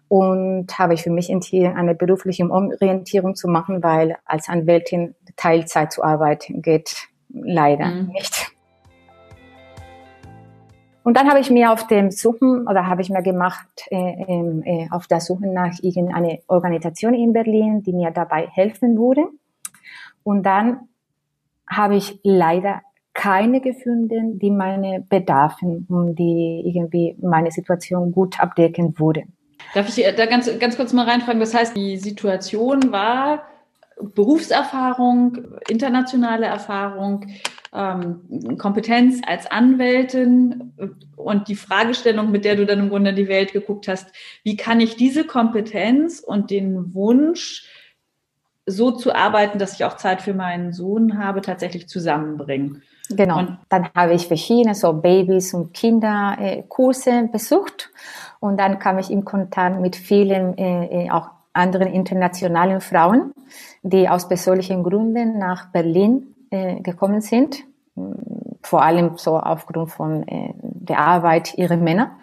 Und 0.07 0.77
habe 0.77 0.93
ich 0.95 1.03
für 1.03 1.11
mich 1.11 1.29
entschieden, 1.29 1.75
eine 1.75 1.95
berufliche 1.95 2.49
Orientierung 2.49 3.35
zu 3.35 3.47
machen, 3.47 3.83
weil 3.83 4.17
als 4.25 4.49
Anwältin 4.49 5.15
Teilzeit 5.35 5.91
zu 5.91 6.03
arbeiten 6.03 6.61
geht 6.61 7.07
leider 7.29 7.87
mhm. 7.87 8.07
nicht. 8.07 8.51
Und 11.03 11.17
dann 11.17 11.29
habe 11.29 11.39
ich 11.39 11.49
mir 11.49 11.71
auf 11.71 11.87
dem 11.87 12.11
Suchen 12.11 12.67
oder 12.67 12.87
habe 12.87 13.01
ich 13.01 13.09
mir 13.09 13.21
gemacht 13.21 13.67
äh, 13.89 13.95
ähm, 13.95 14.63
äh, 14.65 14.87
auf 14.91 15.07
der 15.07 15.21
Suche 15.21 15.47
nach 15.47 15.73
irgendeiner 15.81 16.37
Organisation 16.47 17.13
in 17.13 17.33
Berlin, 17.33 17.83
die 17.83 17.93
mir 17.93 18.11
dabei 18.11 18.47
helfen 18.47 18.97
würde. 18.97 19.23
Und 20.23 20.43
dann 20.43 20.89
habe 21.67 21.95
ich 21.95 22.19
leider 22.23 22.81
keine 23.13 23.59
gefunden, 23.59 24.39
die 24.39 24.51
meine 24.51 25.01
Bedarfen 25.01 25.85
die 26.15 26.61
irgendwie 26.65 27.15
meine 27.21 27.51
Situation 27.51 28.11
gut 28.11 28.39
abdecken 28.39 28.97
würde. 28.97 29.23
Darf 29.73 29.89
ich 29.89 30.03
da 30.15 30.25
ganz, 30.25 30.49
ganz 30.59 30.77
kurz 30.77 30.93
mal 30.93 31.05
reinfragen? 31.05 31.39
Das 31.39 31.53
heißt, 31.53 31.75
die 31.75 31.97
Situation 31.97 32.91
war 32.91 33.43
Berufserfahrung, 34.01 35.37
internationale 35.67 36.45
Erfahrung, 36.45 37.25
ähm, 37.73 38.57
Kompetenz 38.57 39.21
als 39.25 39.49
Anwältin 39.49 40.73
und 41.15 41.47
die 41.47 41.55
Fragestellung, 41.55 42.31
mit 42.31 42.45
der 42.45 42.55
du 42.55 42.65
dann 42.65 42.79
im 42.79 42.89
Grunde 42.89 43.11
in 43.11 43.15
die 43.15 43.27
Welt 43.27 43.53
geguckt 43.53 43.87
hast, 43.87 44.11
wie 44.43 44.55
kann 44.55 44.79
ich 44.79 44.95
diese 44.95 45.23
Kompetenz 45.25 46.19
und 46.19 46.49
den 46.51 46.93
Wunsch 46.93 47.67
so 48.65 48.91
zu 48.91 49.13
arbeiten, 49.13 49.59
dass 49.59 49.73
ich 49.73 49.85
auch 49.85 49.97
Zeit 49.97 50.21
für 50.21 50.33
meinen 50.33 50.73
Sohn 50.73 51.17
habe, 51.17 51.41
tatsächlich 51.41 51.87
zusammenbringen. 51.87 52.83
Genau. 53.09 53.39
Und 53.39 53.57
dann 53.69 53.89
habe 53.95 54.13
ich 54.13 54.27
verschiedene 54.27 54.75
so 54.75 54.93
Babys 54.93 55.53
und 55.53 55.73
Kinderkurse 55.73 57.09
äh, 57.09 57.27
besucht 57.27 57.89
und 58.39 58.59
dann 58.59 58.77
kam 58.77 58.99
ich 58.99 59.09
in 59.09 59.25
Kontakt 59.25 59.79
mit 59.79 59.95
vielen 59.95 60.57
äh, 60.57 61.05
äh, 61.05 61.09
auch 61.09 61.29
anderen 61.53 61.87
internationalen 61.87 62.81
Frauen, 62.81 63.33
die 63.81 64.07
aus 64.07 64.27
persönlichen 64.27 64.83
Gründen 64.83 65.39
nach 65.39 65.71
Berlin 65.71 66.35
äh, 66.51 66.81
gekommen 66.81 67.21
sind, 67.21 67.63
vor 68.61 68.83
allem 68.83 69.17
so 69.17 69.37
aufgrund 69.37 69.91
von 69.91 70.27
äh, 70.27 70.53
der 70.61 70.99
Arbeit 70.99 71.57
ihrer 71.57 71.77
Männer 71.77 72.17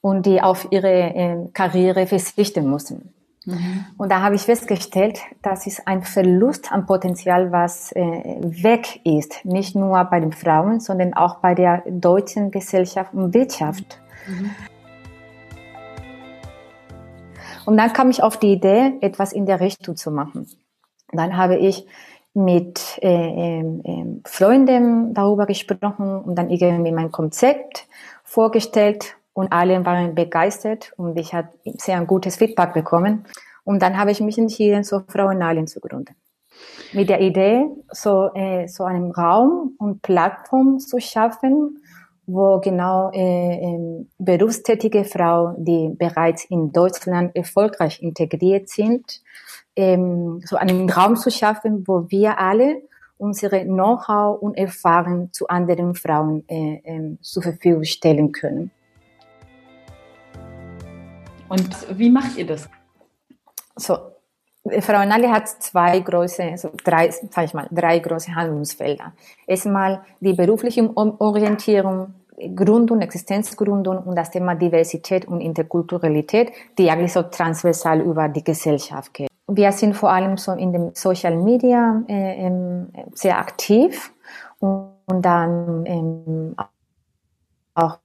und 0.00 0.26
die 0.26 0.42
auf 0.42 0.68
ihre 0.70 1.14
äh, 1.14 1.36
Karriere 1.52 2.06
verzichten 2.06 2.68
mussten. 2.68 3.12
Mhm. 3.44 3.86
Und 3.98 4.10
da 4.10 4.20
habe 4.20 4.36
ich 4.36 4.42
festgestellt, 4.42 5.20
das 5.42 5.66
ist 5.66 5.86
ein 5.88 6.02
Verlust 6.02 6.70
an 6.70 6.86
Potenzial, 6.86 7.50
was 7.50 7.92
äh, 7.92 8.02
weg 8.02 9.00
ist. 9.04 9.44
Nicht 9.44 9.74
nur 9.74 10.04
bei 10.04 10.20
den 10.20 10.32
Frauen, 10.32 10.80
sondern 10.80 11.14
auch 11.14 11.36
bei 11.36 11.54
der 11.54 11.82
deutschen 11.88 12.50
Gesellschaft 12.50 13.14
und 13.14 13.34
Wirtschaft. 13.34 13.98
Mhm. 14.28 14.50
Und 17.64 17.76
dann 17.76 17.92
kam 17.92 18.10
ich 18.10 18.22
auf 18.22 18.36
die 18.36 18.52
Idee, 18.52 18.94
etwas 19.00 19.32
in 19.32 19.46
der 19.46 19.60
Richtung 19.60 19.96
zu 19.96 20.10
machen. 20.10 20.48
Dann 21.12 21.36
habe 21.36 21.56
ich 21.56 21.86
mit 22.34 22.98
äh, 23.02 23.60
äh, 23.60 24.20
Freunden 24.24 25.14
darüber 25.14 25.46
gesprochen 25.46 26.20
und 26.22 26.36
dann 26.36 26.50
irgendwie 26.50 26.92
mein 26.92 27.12
Konzept 27.12 27.86
vorgestellt 28.24 29.16
und 29.34 29.52
alle 29.52 29.84
waren 29.84 30.14
begeistert 30.14 30.92
und 30.96 31.18
ich 31.18 31.34
habe 31.34 31.48
sehr 31.78 31.96
ein 31.96 32.06
gutes 32.06 32.36
Feedback 32.36 32.72
bekommen. 32.72 33.26
Und 33.64 33.80
dann 33.82 33.96
habe 33.96 34.10
ich 34.10 34.20
mich 34.20 34.38
entschieden, 34.38 34.82
so 34.82 35.00
Frauenalien 35.06 35.66
zu 35.66 35.80
gründen. 35.80 36.16
Mit 36.92 37.08
der 37.08 37.20
Idee, 37.20 37.66
so, 37.90 38.30
äh, 38.34 38.66
so 38.66 38.84
einen 38.84 39.10
Raum 39.12 39.74
und 39.78 40.02
Plattform 40.02 40.78
zu 40.78 41.00
schaffen, 41.00 41.78
wo 42.26 42.60
genau 42.60 43.10
äh, 43.12 43.54
äh, 43.54 44.06
berufstätige 44.18 45.04
Frauen, 45.04 45.64
die 45.64 45.94
bereits 45.96 46.44
in 46.44 46.72
Deutschland 46.72 47.34
erfolgreich 47.34 48.02
integriert 48.02 48.68
sind, 48.68 49.22
ähm, 49.76 50.40
so 50.44 50.56
einen 50.56 50.88
Raum 50.90 51.16
zu 51.16 51.30
schaffen, 51.30 51.84
wo 51.86 52.10
wir 52.10 52.38
alle 52.38 52.82
unsere 53.18 53.64
Know-how 53.64 54.42
und 54.42 54.56
Erfahrung 54.56 55.32
zu 55.32 55.46
anderen 55.48 55.94
Frauen 55.94 56.44
äh, 56.48 56.80
äh, 56.84 57.16
zur 57.20 57.42
Verfügung 57.42 57.84
stellen 57.84 58.32
können. 58.32 58.70
Und 61.48 61.98
wie 61.98 62.10
macht 62.10 62.36
ihr 62.36 62.46
das? 62.46 62.68
So, 63.76 63.96
Frau 64.80 65.04
Nalli 65.04 65.28
hat 65.28 65.48
zwei 65.48 66.00
große, 66.00 66.42
also 66.42 66.70
drei, 66.84 67.10
sag 67.10 67.44
ich 67.44 67.54
mal, 67.54 67.68
drei 67.70 67.98
große 67.98 68.34
Handlungsfelder. 68.34 69.12
Erstmal 69.46 70.02
die 70.20 70.34
berufliche 70.34 70.88
Orientierung, 70.96 72.14
Gründung, 72.54 73.00
Existenzgründung 73.00 73.98
und 73.98 74.16
das 74.16 74.30
Thema 74.30 74.54
Diversität 74.54 75.26
und 75.26 75.40
Interkulturalität, 75.40 76.52
die 76.78 76.90
eigentlich 76.90 77.12
so 77.12 77.22
transversal 77.22 78.00
über 78.00 78.28
die 78.28 78.44
Gesellschaft 78.44 79.12
geht. 79.12 79.31
Wir 79.56 79.72
sind 79.72 79.94
vor 79.94 80.10
allem 80.10 80.36
so 80.36 80.52
in 80.52 80.72
den 80.72 80.94
Social 80.94 81.36
Media 81.36 82.02
äh, 82.08 82.46
äh, 82.46 82.86
sehr 83.14 83.38
aktiv 83.38 84.12
und, 84.58 84.92
und 85.06 85.22
dann 85.22 85.84
ähm, 85.86 86.56
auch 87.74 87.98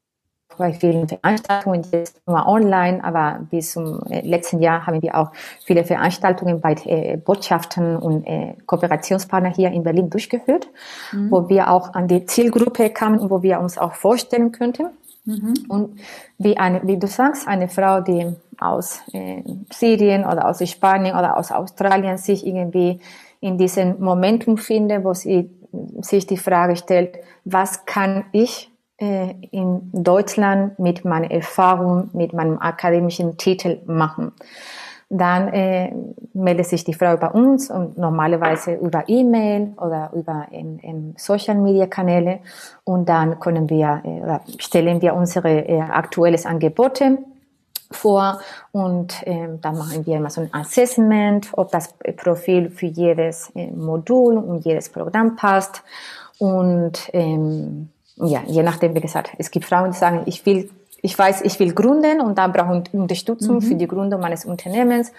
bei 0.58 0.74
vielen 0.74 1.08
Veranstaltungen, 1.08 1.86
jetzt 1.92 2.20
nur 2.26 2.46
online, 2.48 3.04
aber 3.04 3.40
bis 3.50 3.74
zum 3.74 4.02
äh, 4.10 4.22
letzten 4.22 4.60
Jahr 4.60 4.88
haben 4.88 5.02
wir 5.02 5.16
auch 5.16 5.32
viele 5.64 5.84
Veranstaltungen 5.84 6.60
bei 6.60 6.76
äh, 6.86 7.18
Botschaften 7.18 7.98
und 7.98 8.26
äh, 8.26 8.56
Kooperationspartnern 8.66 9.54
hier 9.54 9.72
in 9.72 9.84
Berlin 9.84 10.10
durchgeführt, 10.10 10.68
mhm. 11.12 11.32
wo 11.32 11.48
wir 11.50 11.70
auch 11.70 11.94
an 11.94 12.08
die 12.08 12.26
Zielgruppe 12.26 12.90
kamen 12.90 13.20
und 13.20 13.30
wo 13.30 13.44
wir 13.44 13.60
uns 13.60 13.78
auch 13.78 13.94
vorstellen 13.94 14.52
könnten. 14.52 14.88
Mhm. 15.28 15.54
Und 15.68 16.00
wie, 16.38 16.58
eine, 16.58 16.82
wie 16.88 16.98
du 16.98 17.06
sagst, 17.06 17.48
eine 17.48 17.68
Frau, 17.68 18.00
die 18.00 18.34
aus 18.60 19.02
äh, 19.12 19.44
Syrien 19.72 20.26
oder 20.26 20.48
aus 20.48 20.68
Spanien 20.68 21.18
oder 21.18 21.38
aus 21.38 21.52
Australien 21.52 22.18
sich 22.18 22.48
irgendwie 22.48 23.02
in 23.42 23.58
diesem 23.58 24.00
Momentum 24.00 24.58
findet, 24.58 25.04
wo 25.04 25.14
sie 25.14 25.50
sich 26.00 26.26
die 26.26 26.38
Frage 26.38 26.78
stellt, 26.78 27.18
was 27.44 27.86
kann 27.86 28.26
ich 28.32 28.72
äh, 29.00 29.36
in 29.52 29.92
Deutschland 29.92 30.80
mit 30.80 31.04
meiner 31.04 31.30
Erfahrung, 31.30 32.10
mit 32.14 32.32
meinem 32.32 32.58
akademischen 32.58 33.38
Titel 33.38 33.82
machen. 33.86 34.32
Dann 35.10 35.48
äh, 35.54 35.94
meldet 36.34 36.66
sich 36.66 36.84
die 36.84 36.94
Frau 36.94 37.16
bei 37.16 37.30
uns 37.30 37.72
und 37.72 37.98
normalerweise 37.98 38.74
über 38.74 39.06
E-Mail 39.08 39.74
oder 39.78 40.12
über 40.14 40.48
in, 40.52 40.80
in 40.80 41.14
Social 41.18 41.56
Media 41.56 41.88
Kanäle. 41.88 42.40
Und 42.84 43.08
dann 43.08 43.40
können 43.40 43.70
wir 43.70 44.02
äh, 44.04 44.62
stellen 44.62 45.02
wir 45.02 45.14
unsere 45.14 45.66
äh, 45.68 45.80
aktuelles 45.80 46.46
Angebote 46.46 47.20
vor. 47.92 48.40
Und 48.72 49.26
äh, 49.26 49.48
dann 49.62 49.78
machen 49.78 50.06
wir 50.06 50.18
immer 50.18 50.30
so 50.30 50.42
ein 50.42 50.54
Assessment, 50.54 51.50
ob 51.54 51.72
das 51.72 51.94
Profil 52.18 52.70
für 52.70 52.88
jedes 52.88 53.50
äh, 53.56 53.68
Modul 53.68 54.38
und 54.38 54.66
jedes 54.66 54.90
Programm 54.90 55.36
passt. 55.36 55.84
Und 56.38 57.10
ähm, 57.14 57.90
ja, 58.18 58.42
je 58.46 58.64
nachdem, 58.64 58.96
wie 58.96 59.02
gesagt, 59.02 59.32
es 59.38 59.52
gibt 59.52 59.66
Frauen, 59.66 59.92
die 59.92 59.98
sagen, 59.98 60.24
ich 60.26 60.46
will, 60.46 60.70
ich 61.02 61.18
weiß, 61.18 61.42
ich 61.42 61.60
will 61.60 61.74
gründen 61.74 62.22
und 62.22 62.38
dann 62.38 62.52
brauche 62.52 62.84
ich 62.86 62.94
Unterstützung 62.94 63.56
mhm. 63.56 63.62
für 63.62 63.76
die 63.76 63.88
Gründung 63.88 64.22
meines 64.22 64.46
Unternehmens. 64.46 65.12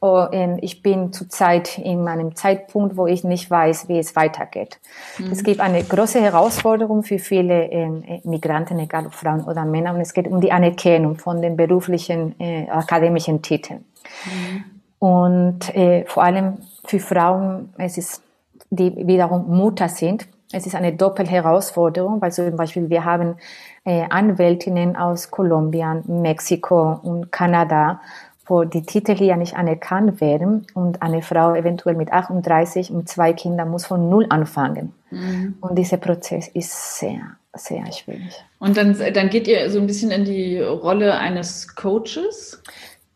Und 0.00 0.62
ich 0.62 0.82
bin 0.82 1.14
zurzeit 1.14 1.78
in 1.78 2.04
meinem 2.04 2.36
Zeitpunkt, 2.36 2.98
wo 2.98 3.06
ich 3.06 3.24
nicht 3.24 3.50
weiß, 3.50 3.88
wie 3.88 3.98
es 3.98 4.14
weitergeht. 4.14 4.78
Mhm. 5.18 5.32
Es 5.32 5.42
gibt 5.42 5.60
eine 5.60 5.82
große 5.82 6.20
Herausforderung 6.20 7.04
für 7.04 7.18
viele 7.18 7.70
äh, 7.70 8.20
Migranten, 8.24 8.78
egal 8.80 9.06
ob 9.06 9.14
Frauen 9.14 9.44
oder 9.44 9.64
Männer, 9.64 9.94
und 9.94 10.02
es 10.02 10.12
geht 10.12 10.28
um 10.28 10.42
die 10.42 10.52
Anerkennung 10.52 11.16
von 11.16 11.40
den 11.40 11.56
beruflichen, 11.56 12.38
äh, 12.38 12.68
akademischen 12.68 13.40
Titeln. 13.40 13.86
Mhm. 14.26 14.64
Und 14.98 15.74
äh, 15.74 16.04
vor 16.06 16.24
allem 16.24 16.58
für 16.84 17.00
Frauen, 17.00 17.72
es 17.78 17.96
ist, 17.96 18.22
die 18.68 18.94
wiederum 19.06 19.56
Mutter 19.56 19.88
sind, 19.88 20.28
es 20.54 20.66
ist 20.66 20.74
eine 20.74 20.92
Doppelherausforderung, 20.92 22.20
weil 22.22 22.32
zum 22.32 22.56
Beispiel 22.56 22.88
wir 22.88 23.04
haben 23.04 23.36
äh, 23.84 24.04
Anwältinnen 24.08 24.96
aus 24.96 25.30
Kolumbien, 25.30 26.04
Mexiko 26.06 27.00
und 27.02 27.32
Kanada, 27.32 28.00
wo 28.46 28.64
die 28.64 28.82
Titel 28.82 29.14
hier 29.14 29.36
nicht 29.36 29.56
anerkannt 29.56 30.20
werden 30.20 30.66
und 30.74 31.02
eine 31.02 31.22
Frau 31.22 31.54
eventuell 31.54 31.96
mit 31.96 32.12
38 32.12 32.90
und 32.90 33.08
zwei 33.08 33.32
Kindern 33.32 33.70
muss 33.70 33.86
von 33.86 34.08
null 34.08 34.26
anfangen. 34.28 34.92
Mhm. 35.10 35.56
Und 35.60 35.76
dieser 35.76 35.96
Prozess 35.96 36.48
ist 36.48 36.98
sehr, 36.98 37.20
sehr 37.54 37.90
schwierig. 37.90 38.44
Und 38.60 38.76
dann, 38.76 38.96
dann 39.12 39.30
geht 39.30 39.48
ihr 39.48 39.68
so 39.70 39.80
ein 39.80 39.86
bisschen 39.86 40.10
in 40.10 40.24
die 40.24 40.60
Rolle 40.60 41.14
eines 41.14 41.74
Coaches? 41.74 42.62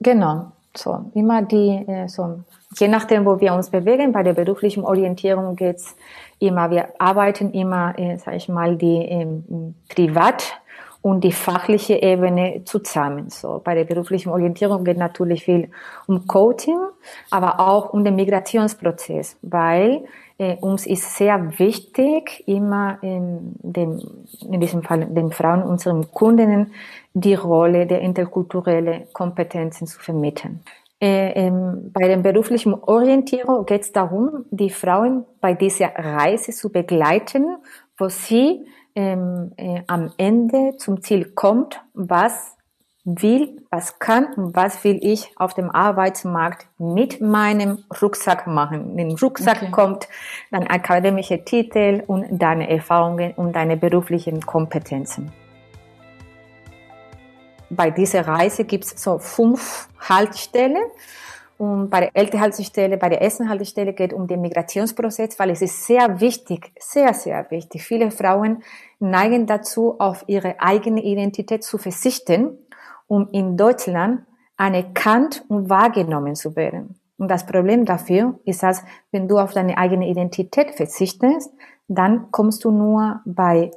Genau, 0.00 0.46
so 0.74 1.10
immer 1.14 1.42
die, 1.42 1.84
äh, 1.86 2.08
so 2.08 2.40
je 2.78 2.88
nachdem, 2.88 3.24
wo 3.24 3.40
wir 3.40 3.54
uns 3.54 3.70
bewegen, 3.70 4.12
bei 4.12 4.22
der 4.22 4.32
beruflichen 4.32 4.84
Orientierung 4.84 5.56
geht's 5.56 5.94
immer, 6.38 6.70
wir 6.70 6.88
arbeiten 6.98 7.52
immer, 7.52 7.98
äh, 7.98 8.16
sag 8.16 8.34
ich 8.34 8.48
mal, 8.48 8.76
die 8.76 9.04
ähm, 9.04 9.74
privat 9.88 10.60
und 11.00 11.22
die 11.22 11.32
fachliche 11.32 12.02
Ebene 12.02 12.62
zusammen. 12.64 13.30
So 13.30 13.60
bei 13.62 13.74
der 13.74 13.84
beruflichen 13.84 14.30
Orientierung 14.30 14.84
geht 14.84 14.98
natürlich 14.98 15.44
viel 15.44 15.70
um 16.06 16.26
Coaching, 16.26 16.78
aber 17.30 17.60
auch 17.60 17.92
um 17.92 18.04
den 18.04 18.16
Migrationsprozess, 18.16 19.36
weil 19.42 20.04
äh, 20.38 20.56
uns 20.56 20.86
ist 20.86 21.16
sehr 21.16 21.58
wichtig, 21.58 22.44
immer 22.46 22.98
in, 23.02 23.54
dem, 23.62 24.00
in 24.50 24.60
diesem 24.60 24.82
Fall 24.82 25.06
den 25.06 25.32
Frauen, 25.32 25.62
unseren 25.62 26.10
Kundinnen, 26.10 26.72
die 27.14 27.34
Rolle 27.34 27.86
der 27.86 28.00
interkulturellen 28.00 29.12
Kompetenzen 29.12 29.86
zu 29.86 29.98
vermitteln. 29.98 30.60
Äh, 31.00 31.46
ähm, 31.46 31.92
bei 31.92 32.08
der 32.08 32.16
beruflichen 32.16 32.74
Orientierung 32.74 33.64
geht 33.66 33.82
es 33.82 33.92
darum, 33.92 34.46
die 34.50 34.70
Frauen 34.70 35.24
bei 35.40 35.54
dieser 35.54 35.94
Reise 35.94 36.50
zu 36.50 36.72
begleiten, 36.72 37.56
wo 37.96 38.08
sie 38.08 38.66
ähm, 38.96 39.52
äh, 39.56 39.82
am 39.86 40.12
Ende 40.18 40.76
zum 40.76 41.00
Ziel 41.00 41.26
kommt, 41.34 41.80
was 41.94 42.56
will, 43.04 43.62
was 43.70 44.00
kann 44.00 44.34
und 44.34 44.56
was 44.56 44.82
will 44.82 44.98
ich 45.00 45.30
auf 45.36 45.54
dem 45.54 45.70
Arbeitsmarkt 45.70 46.66
mit 46.78 47.20
meinem 47.20 47.84
Rucksack 48.02 48.48
machen. 48.48 48.90
In 48.90 48.96
den 48.96 49.16
Rucksack 49.16 49.62
okay. 49.62 49.70
kommt 49.70 50.08
dann 50.50 50.66
akademische 50.66 51.44
Titel 51.44 52.02
und 52.08 52.26
deine 52.42 52.68
Erfahrungen 52.68 53.32
und 53.36 53.54
deine 53.54 53.76
beruflichen 53.76 54.40
Kompetenzen 54.40 55.32
bei 57.70 57.90
dieser 57.90 58.26
Reise 58.26 58.64
gibt 58.64 58.84
es 58.84 59.02
so 59.02 59.18
fünf 59.18 59.88
Haltestellen. 60.00 60.84
Und 61.58 61.90
bei 61.90 62.00
der 62.00 62.10
Elternhaltestelle, 62.14 62.96
bei 62.98 63.08
der 63.08 63.20
Essenhaltestelle 63.20 63.92
geht 63.92 64.12
es 64.12 64.18
um 64.18 64.28
den 64.28 64.40
Migrationsprozess, 64.40 65.38
weil 65.40 65.50
es 65.50 65.60
ist 65.60 65.86
sehr 65.86 66.20
wichtig, 66.20 66.72
sehr, 66.78 67.12
sehr 67.14 67.50
wichtig. 67.50 67.82
Viele 67.82 68.12
Frauen 68.12 68.62
neigen 69.00 69.46
dazu, 69.46 69.98
auf 69.98 70.24
ihre 70.28 70.60
eigene 70.60 71.02
Identität 71.02 71.64
zu 71.64 71.76
verzichten, 71.76 72.58
um 73.08 73.28
in 73.32 73.56
Deutschland 73.56 74.22
anerkannt 74.56 75.44
und 75.48 75.68
wahrgenommen 75.68 76.36
zu 76.36 76.54
werden. 76.54 77.00
Und 77.16 77.28
das 77.28 77.44
Problem 77.44 77.84
dafür 77.84 78.38
ist, 78.44 78.62
dass 78.62 78.84
wenn 79.10 79.26
du 79.26 79.38
auf 79.38 79.52
deine 79.52 79.76
eigene 79.78 80.08
Identität 80.08 80.76
verzichtest, 80.76 81.52
dann 81.88 82.30
kommst 82.30 82.64
du 82.64 82.70
nur 82.70 83.20
bei 83.24 83.72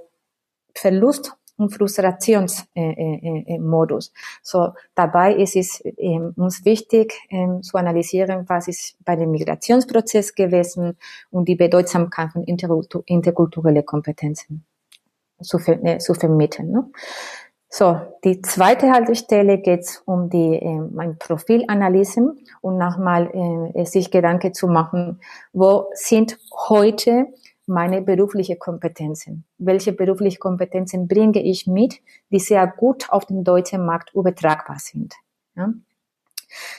Verlust 0.76 1.36
und 1.62 1.70
Frustrationsmodus. 1.70 2.68
Äh, 2.76 2.92
äh, 2.92 3.56
äh, 3.56 4.40
so, 4.42 4.70
dabei 4.96 5.36
ist 5.36 5.56
es 5.56 5.82
ähm, 5.98 6.34
uns 6.36 6.66
wichtig 6.66 7.14
ähm, 7.30 7.62
zu 7.62 7.78
analysieren, 7.78 8.46
was 8.48 8.68
ist 8.68 8.98
bei 9.06 9.16
dem 9.16 9.32
Migrationsprozess 9.32 10.34
gewesen 10.36 10.98
und 11.30 11.48
die 11.48 11.56
Bedeutsamkeit 11.56 12.32
von 12.32 12.44
interkulturelle 12.44 13.84
Kompetenzen 13.84 14.66
zu, 15.42 15.60
zu 15.60 16.14
vermitteln. 16.14 16.72
Ne? 16.72 16.90
So, 17.74 18.02
die 18.26 18.42
zweite 18.42 18.92
Haltestelle 18.92 19.60
geht 19.60 20.02
um 20.06 20.30
die 20.30 20.56
äh, 20.56 20.82
mein 20.92 21.18
Profilanalyse 21.18 22.36
und 22.60 22.78
nochmal 22.78 23.72
äh, 23.74 23.86
sich 23.86 24.12
Gedanken 24.12 24.54
zu 24.54 24.68
machen, 24.68 25.22
wo 25.54 25.88
sind 25.94 26.38
heute 26.68 27.28
meine 27.72 28.02
berufliche 28.02 28.58
Kompetenzen? 28.58 29.46
Welche 29.58 29.94
berufliche 29.94 30.38
Kompetenzen 30.38 31.08
bringe 31.08 31.42
ich 31.42 31.66
mit, 31.66 32.02
die 32.30 32.40
sehr 32.40 32.68
gut 32.68 33.10
auf 33.10 33.26
den 33.26 33.44
deutschen 33.44 33.86
Markt 33.86 34.14
übertragbar 34.14 34.78
sind? 34.80 35.16
Ja? 35.56 35.74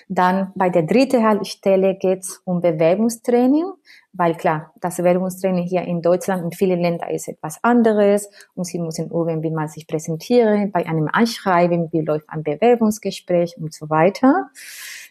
Dann 0.09 0.53
bei 0.55 0.69
der 0.69 0.83
dritten 0.83 1.27
Haltestelle 1.27 1.97
geht 1.97 2.21
es 2.21 2.43
um 2.45 2.61
Bewerbungstraining, 2.61 3.65
weil 4.13 4.35
klar, 4.35 4.73
das 4.81 4.99
Bewerbungstraining 4.99 5.65
hier 5.65 5.83
in 5.83 6.03
Deutschland 6.03 6.45
und 6.45 6.55
vielen 6.55 6.81
Ländern 6.81 7.11
ist 7.11 7.29
etwas 7.29 7.63
anderes 7.65 8.29
und 8.55 8.65
Sie 8.65 8.79
müssen 8.79 9.11
üben, 9.11 9.43
wie 9.43 9.51
man 9.51 9.69
sich 9.69 9.87
präsentiert, 9.87 10.73
bei 10.73 10.87
einem 10.87 11.09
Anschreiben, 11.11 11.91
wie 11.93 12.03
läuft 12.03 12.29
ein 12.29 12.43
Bewerbungsgespräch 12.43 13.57
und 13.59 13.73
so 13.73 13.89
weiter. 13.89 14.51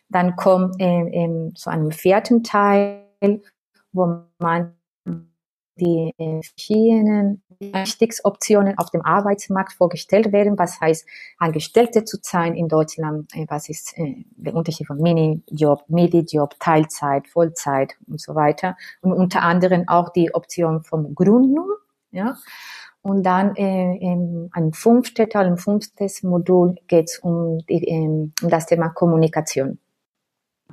Dann 0.10 0.36
kommt 0.36 0.76
ähm, 0.80 1.10
ähm, 1.12 1.56
zu 1.56 1.70
einem 1.70 1.92
vierten 1.92 2.44
Teil, 2.44 3.02
wo 3.94 4.20
man 4.38 4.76
die 5.76 6.14
verschiedenen 6.18 7.42
Einstiegsoptionen 7.74 8.78
auf 8.78 8.90
dem 8.90 9.02
Arbeitsmarkt 9.06 9.74
vorgestellt 9.74 10.32
werden. 10.32 10.58
Was 10.58 10.80
heißt, 10.82 11.06
Angestellte 11.38 12.04
zu 12.04 12.18
sein 12.22 12.56
in 12.56 12.68
Deutschland? 12.68 13.34
Äh, 13.36 13.46
was 13.48 13.70
ist 13.70 13.98
äh, 13.98 14.26
der 14.36 14.56
Unterschied 14.56 14.88
von 14.88 14.98
Minijob, 14.98 15.84
Midi-Job, 15.88 16.56
Teilzeit, 16.60 17.28
Vollzeit 17.28 17.94
und 18.08 18.20
so 18.20 18.36
weiter? 18.36 18.76
Und 19.02 19.14
unter 19.14 19.44
anderem 19.44 19.88
auch 19.88 20.10
die 20.10 20.34
Option 20.34 20.84
vom 20.84 21.14
Gründung, 21.16 21.70
ja. 22.12 22.38
Und 23.04 23.24
dann 23.24 23.56
äh, 23.56 23.96
in 23.96 24.50
ein 24.54 24.74
fünftes 24.74 25.30
Teil, 25.30 25.48
ein 25.48 25.58
fünftes 25.58 26.22
Modul 26.22 26.76
geht 26.88 27.10
es 27.10 27.20
um, 27.20 27.60
ähm, 27.68 28.32
um 28.44 28.50
das 28.50 28.68
Thema 28.68 28.90
Kommunikation. 28.90 29.80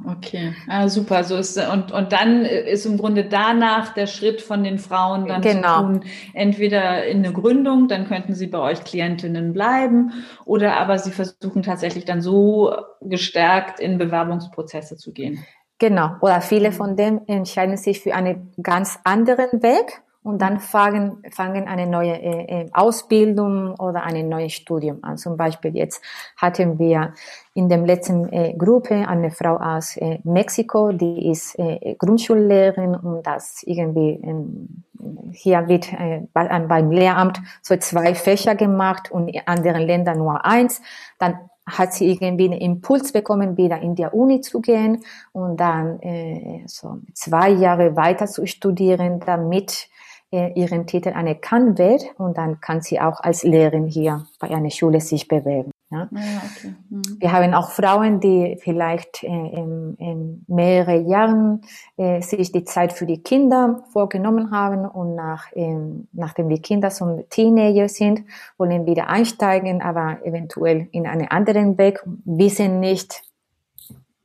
Okay, 0.07 0.55
ah, 0.69 0.89
super. 0.89 1.25
So 1.25 1.37
ist 1.37 1.59
und 1.59 1.93
und 1.93 2.13
dann 2.13 2.45
ist 2.45 2.87
im 2.87 2.99
Grunde 2.99 3.25
danach 3.25 3.95
der 3.95 4.07
Schritt 4.07 4.41
von 4.41 4.63
den 4.63 4.79
Frauen 4.79 5.27
dann 5.27 5.43
genau. 5.43 5.79
zu 5.79 5.83
tun, 5.83 6.05
entweder 6.35 7.05
in 7.07 7.19
eine 7.19 7.33
Gründung, 7.33 7.89
dann 7.89 8.07
könnten 8.07 8.35
sie 8.35 8.47
bei 8.47 8.59
euch 8.59 8.85
Klientinnen 8.85 9.53
bleiben, 9.53 10.13
oder 10.45 10.77
aber 10.77 10.99
sie 10.99 11.11
versuchen 11.11 11.63
tatsächlich 11.63 12.05
dann 12.05 12.21
so 12.21 12.75
gestärkt 13.01 13.81
in 13.81 13.99
Bewerbungsprozesse 13.99 14.97
zu 14.97 15.13
gehen. 15.13 15.45
Genau. 15.79 16.11
Oder 16.21 16.41
viele 16.41 16.73
von 16.73 16.97
dem 16.97 17.21
entscheiden 17.27 17.77
sich 17.77 18.01
für 18.01 18.15
einen 18.15 18.53
ganz 18.63 18.99
anderen 19.05 19.63
Weg 19.63 20.03
und 20.29 20.43
dann 20.43 20.61
fangen, 20.61 21.23
fangen 21.33 21.67
eine 21.69 21.87
neue 21.87 22.13
äh, 22.21 22.65
äh, 22.65 22.71
Ausbildung 22.75 23.75
oder 23.77 24.03
ein 24.03 24.29
neues 24.29 24.53
Studium 24.53 24.99
an. 25.01 25.17
Zum 25.17 25.39
Beispiel 25.39 25.75
jetzt 25.75 26.05
hatten 26.37 26.79
wir 26.79 27.15
in 27.55 27.71
dem 27.71 27.87
letzten 27.87 28.31
äh, 28.31 28.53
Gruppe 28.53 29.09
eine 29.09 29.31
Frau 29.31 29.57
aus 29.57 29.97
äh, 29.97 30.19
Mexiko, 30.25 30.93
die 30.93 31.31
ist 31.31 31.59
äh, 31.59 31.95
Grundschullehrerin 31.99 32.95
und 32.95 33.27
das 33.27 33.63
irgendwie 33.65 34.21
ähm, 34.23 34.85
hier 35.33 35.67
wird 35.67 35.91
äh, 35.95 36.27
bei, 36.35 36.47
beim 36.47 36.91
Lehramt 36.91 37.41
so 37.63 37.75
zwei 37.79 38.15
Fächer 38.15 38.55
gemacht 38.55 39.11
und 39.11 39.29
in 39.29 39.41
anderen 39.47 39.81
Ländern 39.81 40.19
nur 40.19 40.45
eins. 40.45 40.83
Dann 41.19 41.39
hat 41.65 41.95
sie 41.95 42.11
irgendwie 42.11 42.51
einen 42.51 42.61
Impuls 42.61 43.13
bekommen, 43.13 43.57
wieder 43.57 43.81
in 43.81 43.95
der 43.95 44.13
Uni 44.13 44.43
zu 44.43 44.61
gehen 44.61 45.05
und 45.33 45.59
dann 45.59 46.01
äh, 46.01 46.65
so 46.67 46.99
zwei 47.15 47.49
Jahre 47.49 47.97
weiter 47.97 48.27
zu 48.27 48.47
studieren, 48.47 49.21
damit 49.25 49.89
ihren 50.31 50.87
Titel 50.87 51.11
anerkannt 51.11 51.79
wird 51.79 52.05
und 52.19 52.37
dann 52.37 52.61
kann 52.61 52.83
sie 52.83 53.01
auch 53.01 53.21
als 53.21 53.45
Lehrerin 53.45 53.87
hier 53.87 54.27
bei 54.39 54.51
einer 54.51 54.71
Schule 54.71 55.01
sich 55.01 55.27
bewerben. 55.27 55.71
Ja? 55.91 56.09
ja 56.13 56.43
okay. 56.45 56.75
mhm. 56.91 57.03
Wir 57.19 57.33
haben 57.33 57.55
auch 57.55 57.71
Frauen, 57.71 58.21
die 58.21 58.59
vielleicht 58.61 59.23
äh, 59.23 59.27
in, 59.27 59.97
in 59.99 60.45
mehrere 60.47 60.97
Jahren 60.97 61.63
äh, 61.97 62.21
sich 62.21 62.53
die 62.53 62.65
Zeit 62.65 62.93
für 62.93 63.07
die 63.07 63.23
Kinder 63.23 63.85
vorgenommen 63.93 64.51
haben 64.51 64.87
und 64.87 65.15
nach, 65.15 65.47
ähm, 65.55 66.09
nachdem 66.13 66.49
die 66.49 66.61
Kinder 66.61 66.91
so 66.91 67.25
Teenager 67.31 67.89
sind, 67.89 68.23
wollen 68.59 68.87
wieder 68.87 69.09
einsteigen, 69.09 69.81
aber 69.81 70.19
eventuell 70.25 70.89
in 70.93 71.07
einen 71.07 71.29
anderen 71.29 71.79
Weg, 71.79 72.03
wissen 72.25 72.81
nicht, 72.81 73.23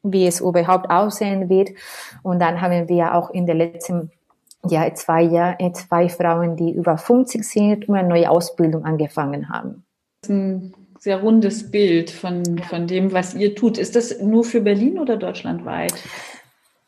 wie 0.03 0.27
es 0.27 0.41
überhaupt 0.41 0.89
aussehen 0.89 1.47
wird. 1.47 1.69
Und 2.23 2.39
dann 2.39 2.59
haben 2.59 2.89
wir 2.89 3.15
auch 3.15 3.29
in 3.29 3.45
der 3.45 3.55
letzten 3.55 4.11
ja, 4.69 4.93
zwei, 4.93 5.23
Jahr, 5.23 5.55
äh, 5.59 5.71
zwei 5.73 6.09
Frauen, 6.09 6.55
die 6.55 6.71
über 6.71 6.97
50 6.97 7.43
sind 7.43 7.89
und 7.89 7.95
eine 7.95 8.07
neue 8.07 8.29
Ausbildung 8.29 8.85
angefangen 8.85 9.49
haben. 9.49 9.83
Das 10.21 10.29
ist 10.29 10.35
ein 10.35 10.73
sehr 10.99 11.21
rundes 11.21 11.69
Bild 11.69 12.09
von, 12.09 12.43
von 12.69 12.87
dem, 12.87 13.11
was 13.11 13.33
ihr 13.33 13.55
tut. 13.55 13.77
Ist 13.77 13.95
das 13.95 14.21
nur 14.21 14.43
für 14.43 14.61
Berlin 14.61 14.99
oder 14.99 15.17
deutschlandweit? 15.17 15.93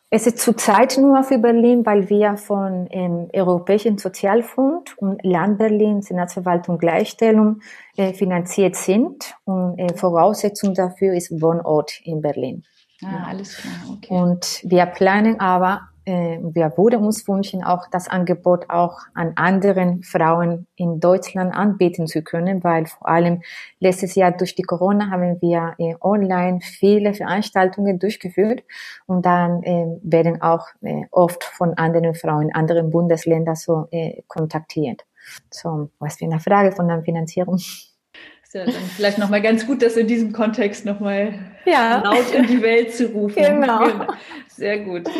Es 0.08 0.26
ist 0.26 0.38
zurzeit 0.38 0.96
nur 0.98 1.24
für 1.24 1.38
Berlin, 1.38 1.84
weil 1.84 2.08
wir 2.08 2.36
von 2.36 2.86
dem 2.86 3.28
Europäischen 3.34 3.98
Sozialfonds 3.98 4.94
und 4.96 5.22
Land 5.24 5.58
Berlin, 5.58 6.00
Senatsverwaltung 6.00 6.78
Gleichstellung, 6.78 7.60
äh, 7.96 8.14
finanziert 8.14 8.76
sind. 8.76 9.34
Und 9.44 9.78
äh, 9.78 9.92
Voraussetzung 9.94 10.74
dafür 10.74 11.12
ist 11.12 11.42
Wohnort 11.42 12.00
in 12.04 12.22
Berlin. 12.22 12.62
Ah, 13.04 13.26
alles 13.28 13.56
klar, 13.56 13.74
okay. 13.92 14.14
Und 14.14 14.60
wir 14.62 14.86
planen 14.86 15.40
aber 15.40 15.88
äh, 16.06 16.38
wir 16.40 16.72
würden 16.76 17.04
uns 17.04 17.26
wünschen, 17.26 17.64
auch 17.64 17.88
das 17.90 18.08
Angebot 18.08 18.70
auch 18.70 19.00
an 19.12 19.32
anderen 19.34 20.04
Frauen 20.04 20.66
in 20.76 21.00
Deutschland 21.00 21.52
anbieten 21.52 22.06
zu 22.06 22.22
können, 22.22 22.62
weil 22.62 22.86
vor 22.86 23.08
allem 23.08 23.42
letztes 23.80 24.14
Jahr 24.14 24.30
durch 24.30 24.54
die 24.54 24.62
Corona 24.62 25.10
haben 25.10 25.40
wir 25.42 25.74
äh, 25.78 25.96
online 26.00 26.60
viele 26.62 27.12
Veranstaltungen 27.12 27.98
durchgeführt 27.98 28.62
und 29.06 29.26
dann 29.26 29.62
äh, 29.64 29.86
werden 30.02 30.40
auch 30.40 30.66
äh, 30.82 31.06
oft 31.10 31.42
von 31.42 31.74
anderen 31.74 32.14
Frauen 32.14 32.48
in 32.48 32.54
anderen 32.54 32.90
Bundesländern 32.90 33.56
so 33.56 33.88
äh, 33.90 34.22
kontaktiert. 34.28 35.04
So, 35.50 35.90
was 35.98 36.18
für 36.18 36.24
eine 36.26 36.38
Frage 36.38 36.70
von 36.70 36.86
der 36.86 37.02
Finanzierung. 37.02 37.56
Ist 37.56 38.54
ja 38.54 38.64
dann 38.64 38.74
vielleicht 38.74 39.18
nochmal 39.18 39.42
ganz 39.42 39.66
gut, 39.66 39.82
das 39.82 39.96
in 39.96 40.06
diesem 40.06 40.32
Kontext 40.32 40.84
nochmal 40.84 41.34
ja. 41.64 42.00
laut 42.04 42.32
in 42.32 42.46
die 42.46 42.62
Welt 42.62 42.94
zu 42.94 43.06
rufen. 43.06 43.34
Genau. 43.34 43.84
genau. 43.84 44.06
Sehr 44.46 44.78
gut 44.84 45.10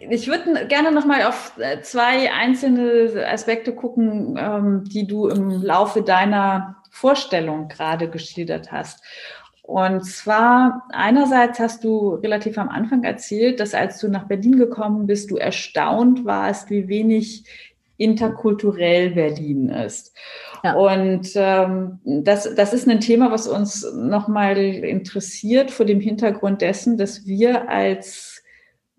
ich 0.00 0.28
würde 0.28 0.66
gerne 0.66 0.92
noch 0.92 1.04
mal 1.04 1.22
auf 1.24 1.52
äh, 1.58 1.80
zwei 1.82 2.32
einzelne 2.32 3.26
Aspekte 3.28 3.74
gucken, 3.74 4.38
ähm, 4.38 4.84
die 4.84 5.06
du 5.06 5.28
im 5.28 5.62
Laufe 5.62 6.02
deiner 6.02 6.76
Vorstellung 6.90 7.68
gerade 7.68 8.08
geschildert 8.08 8.72
hast. 8.72 9.02
Und 9.62 10.04
zwar 10.06 10.84
einerseits 10.92 11.58
hast 11.58 11.84
du 11.84 12.14
relativ 12.14 12.56
am 12.56 12.70
Anfang 12.70 13.04
erzählt, 13.04 13.60
dass 13.60 13.74
als 13.74 14.00
du 14.00 14.08
nach 14.08 14.26
Berlin 14.26 14.56
gekommen 14.56 15.06
bist, 15.06 15.30
du 15.30 15.36
erstaunt 15.36 16.24
warst, 16.24 16.70
wie 16.70 16.88
wenig 16.88 17.44
interkulturell 17.98 19.10
Berlin 19.10 19.68
ist. 19.68 20.14
Ja. 20.64 20.74
Und 20.74 21.30
ähm, 21.34 21.98
das, 22.04 22.54
das 22.54 22.72
ist 22.72 22.88
ein 22.88 23.00
Thema, 23.00 23.30
was 23.30 23.46
uns 23.46 23.86
nochmal 23.92 24.56
interessiert 24.56 25.70
vor 25.70 25.84
dem 25.84 26.00
Hintergrund 26.00 26.62
dessen, 26.62 26.96
dass 26.96 27.26
wir 27.26 27.68
als 27.68 28.27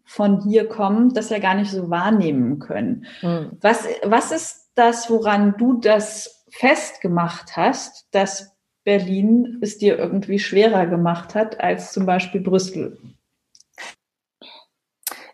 von 0.09 0.41
hier 0.41 0.67
kommen, 0.67 1.13
das 1.13 1.29
ja 1.29 1.37
gar 1.37 1.53
nicht 1.53 1.69
so 1.69 1.91
wahrnehmen 1.91 2.57
können. 2.57 3.05
Mhm. 3.21 3.51
Was, 3.61 3.87
was 4.03 4.31
ist 4.31 4.71
das, 4.73 5.07
woran 5.11 5.53
du 5.59 5.73
das 5.79 6.45
festgemacht 6.49 7.55
hast, 7.55 8.07
dass 8.09 8.51
Berlin 8.83 9.59
es 9.61 9.77
dir 9.77 9.99
irgendwie 9.99 10.39
schwerer 10.39 10.87
gemacht 10.87 11.35
hat 11.35 11.59
als 11.59 11.93
zum 11.93 12.07
Beispiel 12.07 12.41
Brüssel? 12.41 12.97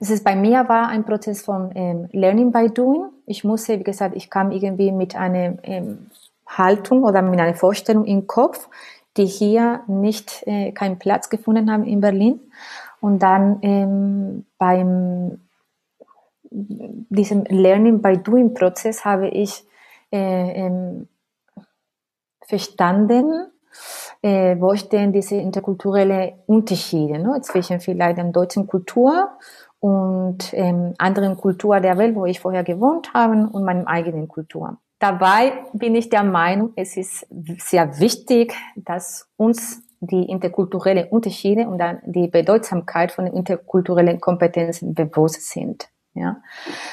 Es 0.02 0.10
ist 0.10 0.26
bei 0.26 0.36
mir 0.36 0.68
war 0.68 0.90
ein 0.90 1.06
Prozess 1.06 1.42
von 1.42 1.72
ähm, 1.74 2.10
Learning 2.12 2.52
by 2.52 2.70
Doing. 2.70 3.12
Ich 3.26 3.46
musste, 3.46 3.80
wie 3.80 3.84
gesagt, 3.84 4.14
ich 4.14 4.30
kam 4.30 4.52
irgendwie 4.52 4.92
mit 4.92 5.16
einer 5.16 5.58
ähm, 5.64 6.12
Haltung 6.46 7.04
oder 7.04 7.22
mit 7.22 7.40
einer 7.40 7.56
Vorstellung 7.56 8.04
im 8.04 8.28
Kopf, 8.28 8.68
die 9.16 9.26
hier 9.26 9.86
nicht 9.88 10.44
äh, 10.46 10.74
keinen 10.74 11.00
Platz 11.00 11.30
gefunden 11.30 11.72
haben 11.72 11.86
in 11.86 12.02
Berlin. 12.02 12.42
Und 13.06 13.20
dann 13.20 13.60
ähm, 13.62 14.46
beim 14.58 15.40
diesem 16.50 17.44
Learning 17.44 18.02
by 18.02 18.18
Doing 18.18 18.56
Prozess 18.56 19.06
habe 19.06 19.28
ich 19.28 19.64
äh, 20.12 20.66
ähm, 20.66 21.08
verstanden, 22.48 23.52
äh, 24.24 24.60
wo 24.60 24.76
stehen 24.76 25.14
diese 25.14 25.36
interkulturellen 25.36 26.34
Unterschiede 26.48 27.20
ne, 27.20 27.40
zwischen 27.44 27.80
vielleicht 27.80 28.18
der 28.18 28.24
deutschen 28.32 28.66
Kultur 28.66 29.38
und 29.80 30.52
ähm, 30.54 30.96
anderen 30.98 31.38
Kultur 31.38 31.80
der 31.82 32.00
Welt, 32.00 32.16
wo 32.16 32.26
ich 32.26 32.40
vorher 32.40 32.64
gewohnt 32.64 33.14
habe 33.14 33.34
und 33.52 33.64
meinem 33.64 33.86
eigenen 33.86 34.28
Kultur. 34.28 34.78
Dabei 34.98 35.54
bin 35.74 35.94
ich 35.94 36.10
der 36.10 36.24
Meinung, 36.24 36.74
es 36.76 36.98
ist 36.98 37.28
sehr 37.60 38.00
wichtig, 38.00 38.56
dass 38.76 39.30
uns 39.38 39.85
die 40.00 40.24
interkulturellen 40.24 41.08
Unterschiede 41.10 41.68
und 41.68 41.78
dann 41.78 42.00
die 42.06 42.28
Bedeutsamkeit 42.28 43.12
von 43.12 43.28
interkulturellen 43.28 44.20
Kompetenzen 44.20 44.94
bewusst 44.94 45.50
sind. 45.50 45.90
Ja? 46.14 46.38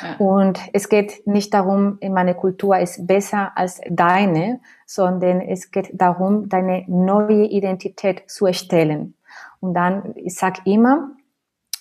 ja? 0.03 0.17
Und 0.19 0.61
es 0.73 0.89
geht 0.89 1.27
nicht 1.27 1.55
darum, 1.55 1.99
meine 2.03 2.35
Kultur 2.35 2.79
ist 2.79 3.07
besser 3.07 3.53
als 3.57 3.81
deine, 3.89 4.61
sondern 4.87 5.41
es 5.41 5.71
geht 5.71 5.91
darum, 5.93 6.49
deine 6.49 6.85
neue 6.89 7.45
Identität 7.45 8.29
zu 8.29 8.47
erstellen. 8.47 9.15
Und 9.61 9.75
dann, 9.75 10.15
ich 10.17 10.35
sage 10.35 10.61
immer, 10.65 11.13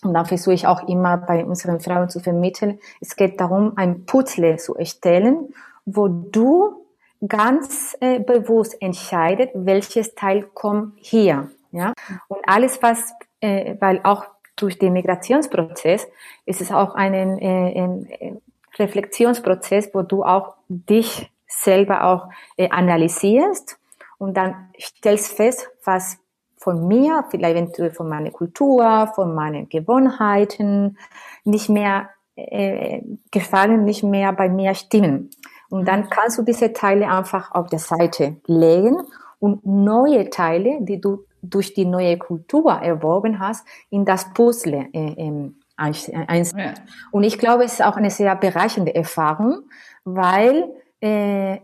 und 0.03 0.13
dann 0.13 0.25
versuche 0.25 0.53
ich 0.53 0.67
auch 0.67 0.88
immer 0.88 1.17
bei 1.17 1.45
unseren 1.45 1.79
Frauen 1.79 2.10
zu 2.10 2.19
vermitteln, 2.19 2.79
es 3.01 3.15
geht 3.15 3.39
darum, 3.39 3.73
ein 3.75 4.05
Puzzle 4.05 4.57
zu 4.57 4.75
erstellen, 4.75 5.53
wo 5.86 6.07
du 6.07 6.81
ganz 7.27 7.95
äh, 7.99 8.19
bewusst 8.19 8.81
entscheidet, 8.81 9.51
welches 9.53 10.15
Teil 10.15 10.43
kommt 10.53 10.93
hier. 10.97 11.49
Ja? 11.71 11.93
Und 12.27 12.39
alles, 12.47 12.81
was, 12.81 13.13
äh, 13.39 13.75
weil 13.79 14.01
auch 14.03 14.25
durch 14.55 14.77
den 14.77 14.93
Migrationsprozess 14.93 16.07
ist 16.45 16.62
es 16.62 16.71
auch 16.71 16.95
ein 16.95 17.13
äh, 17.13 17.73
äh, 17.73 18.34
Reflexionsprozess, 18.77 19.89
wo 19.93 20.01
du 20.01 20.23
auch 20.23 20.55
dich 20.67 21.31
selber 21.47 22.05
auch 22.05 22.29
äh, 22.57 22.69
analysierst 22.69 23.77
und 24.17 24.36
dann 24.36 24.69
stellst 24.79 25.34
fest, 25.34 25.69
was 25.84 26.17
von 26.57 26.88
mir, 26.88 27.25
vielleicht 27.29 27.55
eventuell 27.55 27.91
von 27.91 28.07
meiner 28.07 28.29
Kultur, 28.29 29.12
von 29.15 29.34
meinen 29.34 29.67
Gewohnheiten 29.67 30.97
nicht 31.43 31.69
mehr 31.69 32.10
äh, 32.36 33.01
gefallen, 33.31 33.84
nicht 33.84 34.03
mehr 34.03 34.31
bei 34.31 34.47
mir 34.47 34.75
stimmen. 34.75 35.31
Und 35.71 35.88
dann 35.88 36.10
kannst 36.10 36.38
du 36.38 36.43
diese 36.43 36.73
Teile 36.73 37.10
einfach 37.10 37.51
auf 37.51 37.67
der 37.67 37.79
Seite 37.79 38.38
legen 38.45 38.97
und 39.39 39.65
neue 39.65 40.29
Teile, 40.29 40.79
die 40.81 40.99
du 40.99 41.25
durch 41.41 41.73
die 41.73 41.86
neue 41.86 42.17
Kultur 42.17 42.73
erworben 42.73 43.39
hast, 43.39 43.65
in 43.89 44.05
das 44.05 44.34
Puzzle 44.34 44.89
äh, 44.93 45.13
ähm, 45.17 45.55
einsetzen. 45.77 46.60
Ja. 46.60 46.73
Und 47.12 47.23
ich 47.23 47.39
glaube, 47.39 47.63
es 47.63 47.73
ist 47.73 47.84
auch 47.84 47.95
eine 47.95 48.12
sehr 48.12 48.36
bereichernde 48.36 48.93
Erfahrung, 48.93 49.63
weil 50.03 50.69
äh, 50.99 51.57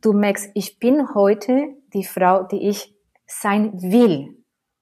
du 0.00 0.12
merkst, 0.12 0.50
ich 0.54 0.78
bin 0.78 1.14
heute 1.14 1.68
die 1.92 2.04
Frau, 2.04 2.44
die 2.44 2.68
ich 2.68 2.94
sein 3.26 3.72
will, 3.82 4.36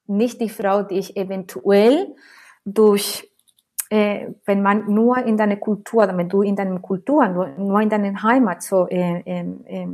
nicht 0.07 0.41
die 0.41 0.51
Frau, 0.51 0.83
die 0.83 0.99
ich 0.99 1.17
eventuell 1.17 2.15
durch 2.65 3.32
äh, 3.93 4.33
wenn 4.47 4.63
man 4.63 4.91
nur 4.91 5.19
in 5.19 5.37
deine 5.37 5.59
Kultur, 5.59 6.09
wenn 6.17 6.27
du 6.27 6.41
in 6.41 6.57
deiner 6.57 6.79
Kultur, 6.79 7.29
nur, 7.29 7.49
nur 7.59 7.79
in 7.83 7.91
deiner 7.91 8.23
Heimat 8.23 8.63
so 8.63 8.89
äh, 8.89 9.21
äh, 9.27 9.87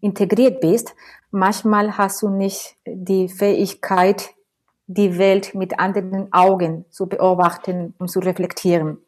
integriert 0.00 0.60
bist, 0.60 0.96
manchmal 1.30 1.96
hast 1.96 2.20
du 2.22 2.30
nicht 2.30 2.74
die 2.84 3.28
Fähigkeit, 3.28 4.30
die 4.88 5.18
Welt 5.18 5.54
mit 5.54 5.78
anderen 5.78 6.32
Augen 6.32 6.84
zu 6.90 7.06
beobachten 7.06 7.94
und 7.98 8.08
zu 8.08 8.18
reflektieren. 8.18 8.98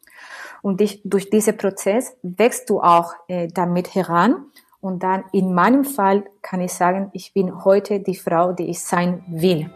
Und 0.61 0.79
dich, 0.79 1.01
durch 1.03 1.29
diesen 1.29 1.57
Prozess 1.57 2.15
wächst 2.21 2.69
du 2.69 2.79
auch 2.79 3.13
äh, 3.27 3.49
damit 3.49 3.95
heran. 3.95 4.45
Und 4.79 5.03
dann 5.03 5.25
in 5.33 5.53
meinem 5.53 5.83
Fall 5.83 6.23
kann 6.41 6.61
ich 6.61 6.71
sagen, 6.71 7.09
ich 7.11 7.33
bin 7.33 7.65
heute 7.65 7.99
die 7.99 8.15
Frau, 8.15 8.53
die 8.53 8.69
ich 8.69 8.79
sein 8.79 9.25
will. 9.27 9.69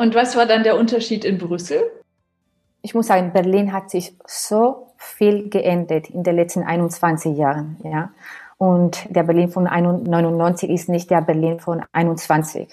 Und 0.00 0.14
was 0.14 0.34
war 0.34 0.46
dann 0.46 0.62
der 0.62 0.78
Unterschied 0.78 1.26
in 1.26 1.36
Brüssel? 1.36 1.82
Ich 2.80 2.94
muss 2.94 3.08
sagen, 3.08 3.34
Berlin 3.34 3.70
hat 3.74 3.90
sich 3.90 4.16
so 4.26 4.94
viel 4.96 5.50
geändert 5.50 6.08
in 6.08 6.22
den 6.22 6.36
letzten 6.36 6.62
21 6.62 7.36
Jahren, 7.36 7.76
ja. 7.84 8.10
Und 8.56 9.14
der 9.14 9.24
Berlin 9.24 9.50
von 9.50 9.64
99 9.64 10.70
ist 10.70 10.88
nicht 10.88 11.10
der 11.10 11.20
Berlin 11.20 11.60
von 11.60 11.82
21. 11.92 12.68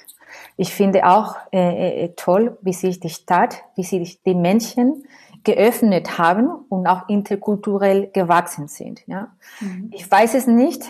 Ich 0.55 0.73
finde 0.73 1.05
auch 1.05 1.35
äh, 1.51 2.05
äh, 2.05 2.13
toll, 2.15 2.57
wie 2.61 2.71
sich 2.71 3.01
die 3.01 3.09
Stadt, 3.09 3.61
wie 3.75 3.83
sich 3.83 4.21
die 4.23 4.33
Menschen 4.33 5.03
geöffnet 5.43 6.17
haben 6.17 6.49
und 6.69 6.87
auch 6.87 7.09
interkulturell 7.09 8.09
gewachsen 8.13 8.69
sind. 8.69 9.01
Ja. 9.05 9.33
Mhm. 9.59 9.91
Ich 9.93 10.09
weiß 10.09 10.33
es 10.33 10.47
nicht. 10.47 10.83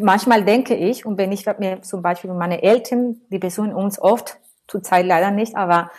Manchmal 0.00 0.44
denke 0.44 0.74
ich, 0.74 1.04
und 1.04 1.18
wenn 1.18 1.32
ich 1.32 1.44
mir 1.58 1.82
zum 1.82 2.00
Beispiel 2.00 2.32
meine 2.32 2.62
Eltern, 2.62 3.20
die 3.30 3.38
besuchen 3.38 3.74
uns 3.74 4.00
oft 4.00 4.38
zurzeit 4.72 5.06
leider 5.06 5.30
nicht, 5.30 5.54
aber 5.56 5.90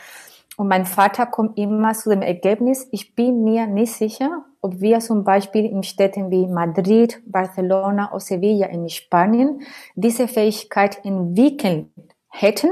und 0.55 0.67
mein 0.67 0.85
Vater 0.85 1.25
kommt 1.25 1.57
immer 1.57 1.93
zu 1.93 2.09
dem 2.09 2.21
Ergebnis, 2.21 2.87
ich 2.91 3.15
bin 3.15 3.43
mir 3.43 3.65
nicht 3.65 3.93
sicher, 3.93 4.45
ob 4.61 4.81
wir 4.81 4.99
zum 4.99 5.23
Beispiel 5.23 5.65
in 5.65 5.81
Städten 5.81 6.29
wie 6.29 6.45
Madrid, 6.47 7.21
Barcelona 7.25 8.11
oder 8.11 8.19
Sevilla 8.19 8.67
in 8.67 8.87
Spanien 8.87 9.61
diese 9.95 10.27
Fähigkeit 10.27 11.03
entwickeln 11.03 11.91
hätten, 12.29 12.69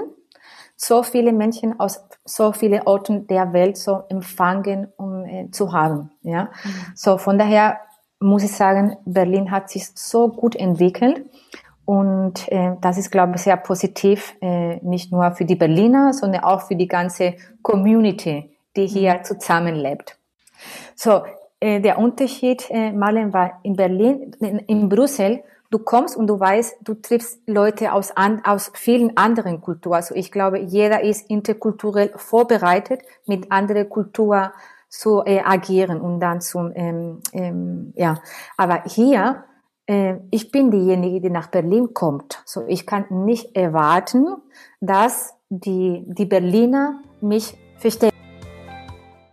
so 0.75 1.01
viele 1.01 1.33
Menschen 1.33 1.79
aus 1.79 2.05
so 2.23 2.51
vielen 2.51 2.83
Orten 2.83 3.25
der 3.25 3.51
Welt 3.51 3.77
so 3.77 4.03
empfangen 4.09 4.87
um 4.97 5.25
äh, 5.25 5.49
zu 5.49 5.73
haben. 5.73 6.11
Ja, 6.21 6.43
mhm. 6.63 6.69
so 6.95 7.17
von 7.17 7.39
daher 7.39 7.79
muss 8.19 8.43
ich 8.43 8.51
sagen, 8.51 8.97
Berlin 9.05 9.49
hat 9.49 9.71
sich 9.71 9.87
so 9.95 10.29
gut 10.29 10.55
entwickelt 10.55 11.25
und 11.91 12.49
äh, 12.49 12.77
das 12.79 12.97
ist, 12.97 13.11
glaube 13.11 13.33
ich, 13.35 13.41
sehr 13.41 13.57
positiv, 13.57 14.33
äh, 14.39 14.77
nicht 14.77 15.11
nur 15.11 15.29
für 15.33 15.43
die 15.43 15.57
Berliner, 15.57 16.13
sondern 16.13 16.41
auch 16.45 16.61
für 16.61 16.77
die 16.77 16.87
ganze 16.87 17.33
Community, 17.61 18.49
die 18.77 18.87
hier 18.87 19.15
mhm. 19.15 19.23
zusammenlebt. 19.25 20.17
So, 20.95 21.23
äh, 21.59 21.81
der 21.81 21.99
Unterschied, 21.99 22.65
äh, 22.69 22.93
Marlen, 22.93 23.33
war 23.33 23.59
in 23.63 23.75
Berlin, 23.75 24.33
in, 24.39 24.59
in 24.59 24.87
Brüssel, 24.87 25.43
du 25.69 25.79
kommst 25.79 26.15
und 26.15 26.27
du 26.27 26.39
weißt, 26.39 26.77
du 26.81 26.93
triffst 26.93 27.41
Leute 27.45 27.91
aus, 27.91 28.15
an, 28.15 28.41
aus 28.45 28.71
vielen 28.73 29.17
anderen 29.17 29.59
Kulturen. 29.59 29.95
Also 29.95 30.15
ich 30.15 30.31
glaube, 30.31 30.59
jeder 30.59 31.03
ist 31.03 31.29
interkulturell 31.29 32.13
vorbereitet, 32.15 33.01
mit 33.25 33.51
anderer 33.51 33.83
Kultur 33.83 34.53
zu 34.87 35.25
äh, 35.25 35.41
agieren 35.41 35.99
und 35.99 36.21
dann 36.21 36.39
zum, 36.39 36.71
ähm, 36.73 37.19
ähm, 37.33 37.91
ja. 37.97 38.21
Aber 38.55 38.83
hier, 38.85 39.43
äh, 39.91 40.19
ich 40.31 40.51
bin 40.51 40.71
diejenige, 40.71 41.19
die 41.19 41.29
nach 41.29 41.47
Berlin 41.47 41.93
kommt. 41.93 42.41
So, 42.45 42.63
ich 42.67 42.85
kann 42.85 43.05
nicht 43.09 43.55
erwarten, 43.55 44.37
dass 44.79 45.35
die, 45.49 46.03
die 46.07 46.25
Berliner 46.25 47.01
mich 47.19 47.57
verstehen. 47.77 48.11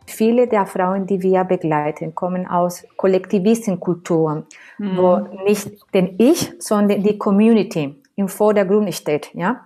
Viele 0.06 0.48
der 0.48 0.66
Frauen, 0.66 1.06
die 1.06 1.22
wir 1.22 1.44
begleiten, 1.44 2.12
kommen 2.14 2.46
aus 2.48 2.84
Kollektivistenkulturen, 2.96 4.46
mhm. 4.78 4.96
wo 4.96 5.16
nicht 5.44 5.70
den 5.94 6.16
Ich, 6.18 6.54
sondern 6.58 7.04
die 7.04 7.16
Community 7.18 7.94
im 8.16 8.28
Vordergrund 8.28 8.92
steht, 8.92 9.30
ja. 9.34 9.64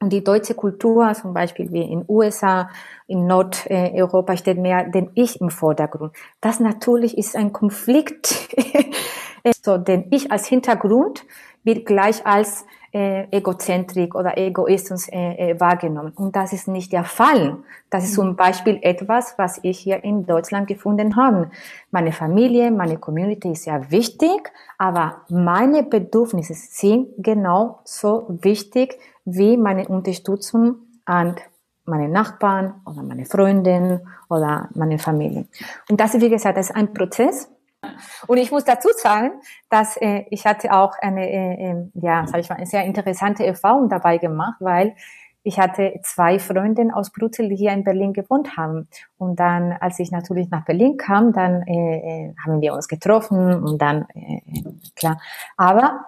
Und 0.00 0.12
die 0.12 0.22
deutsche 0.22 0.54
Kultur, 0.54 1.12
zum 1.14 1.34
Beispiel 1.34 1.72
wie 1.72 1.82
in 1.82 2.04
USA, 2.06 2.70
in 3.08 3.26
Nordeuropa, 3.26 4.36
steht 4.36 4.58
mehr 4.58 4.84
den 4.84 5.10
Ich 5.14 5.40
im 5.40 5.50
Vordergrund. 5.50 6.12
Das 6.40 6.60
natürlich 6.60 7.18
ist 7.18 7.34
ein 7.34 7.52
Konflikt 7.52 8.48
So, 9.62 9.78
denn 9.78 10.06
ich 10.10 10.30
als 10.30 10.46
Hintergrund 10.46 11.24
wird 11.64 11.86
gleich 11.86 12.24
als 12.26 12.64
äh, 12.92 13.26
Egozentrik 13.30 14.14
oder 14.14 14.38
Egoismus 14.38 15.08
äh, 15.08 15.50
äh, 15.50 15.60
wahrgenommen. 15.60 16.12
Und 16.16 16.34
das 16.34 16.52
ist 16.52 16.68
nicht 16.68 16.92
der 16.92 17.04
Fall. 17.04 17.58
Das 17.90 18.04
ist 18.04 18.14
zum 18.14 18.36
Beispiel 18.36 18.78
etwas, 18.82 19.34
was 19.36 19.60
ich 19.62 19.78
hier 19.78 20.02
in 20.02 20.24
Deutschland 20.24 20.66
gefunden 20.66 21.16
habe. 21.16 21.50
Meine 21.90 22.12
Familie, 22.12 22.70
meine 22.70 22.96
Community 22.96 23.52
ist 23.52 23.64
sehr 23.64 23.90
wichtig, 23.90 24.50
aber 24.78 25.22
meine 25.28 25.82
Bedürfnisse 25.82 26.54
sind 26.54 27.08
genau 27.18 27.80
so 27.84 28.26
wichtig 28.28 28.98
wie 29.24 29.56
meine 29.56 29.86
Unterstützung 29.88 30.76
an 31.04 31.36
meine 31.84 32.08
Nachbarn 32.08 32.74
oder 32.84 33.02
meine 33.02 33.24
Freundin 33.24 34.00
oder 34.28 34.68
meine 34.74 34.98
Familie. 34.98 35.46
Und 35.90 36.00
das 36.00 36.14
ist, 36.14 36.22
wie 36.22 36.30
gesagt, 36.30 36.58
ist 36.58 36.74
ein 36.74 36.92
Prozess, 36.92 37.50
und 38.26 38.38
ich 38.38 38.50
muss 38.50 38.64
dazu 38.64 38.88
sagen, 38.96 39.40
dass 39.70 39.96
äh, 39.96 40.24
ich 40.30 40.46
hatte 40.46 40.72
auch 40.72 40.94
eine, 41.00 41.28
äh, 41.28 41.70
äh, 41.70 41.76
ja, 41.94 42.26
sag 42.26 42.40
ich 42.40 42.48
mal, 42.48 42.56
eine 42.56 42.66
sehr 42.66 42.84
interessante 42.84 43.44
Erfahrung 43.44 43.88
dabei 43.88 44.18
gemacht, 44.18 44.56
weil 44.60 44.94
ich 45.44 45.58
hatte 45.58 45.98
zwei 46.02 46.38
Freundinnen 46.38 46.92
aus 46.92 47.10
Brüssel, 47.10 47.48
die 47.48 47.56
hier 47.56 47.72
in 47.72 47.84
Berlin 47.84 48.12
gewohnt 48.12 48.56
haben. 48.56 48.88
Und 49.16 49.40
dann, 49.40 49.72
als 49.72 49.98
ich 49.98 50.10
natürlich 50.10 50.50
nach 50.50 50.64
Berlin 50.64 50.96
kam, 50.96 51.32
dann 51.32 51.62
äh, 51.62 52.28
äh 52.28 52.34
haben 52.44 52.60
wir 52.60 52.74
uns 52.74 52.88
getroffen 52.88 53.62
und 53.62 53.80
dann, 53.80 54.06
äh, 54.14 54.42
äh, 54.46 54.62
klar. 54.96 55.20
Aber 55.56 56.06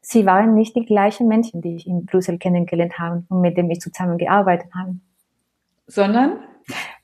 sie 0.00 0.26
waren 0.26 0.54
nicht 0.54 0.76
die 0.76 0.84
gleichen 0.84 1.26
Menschen, 1.26 1.60
die 1.62 1.76
ich 1.76 1.86
in 1.86 2.06
Brüssel 2.06 2.38
kennengelernt 2.38 2.98
habe 2.98 3.24
und 3.28 3.40
mit 3.40 3.56
denen 3.56 3.70
ich 3.70 3.80
zusammengearbeitet 3.80 4.70
habe. 4.74 4.96
Sondern? 5.86 6.38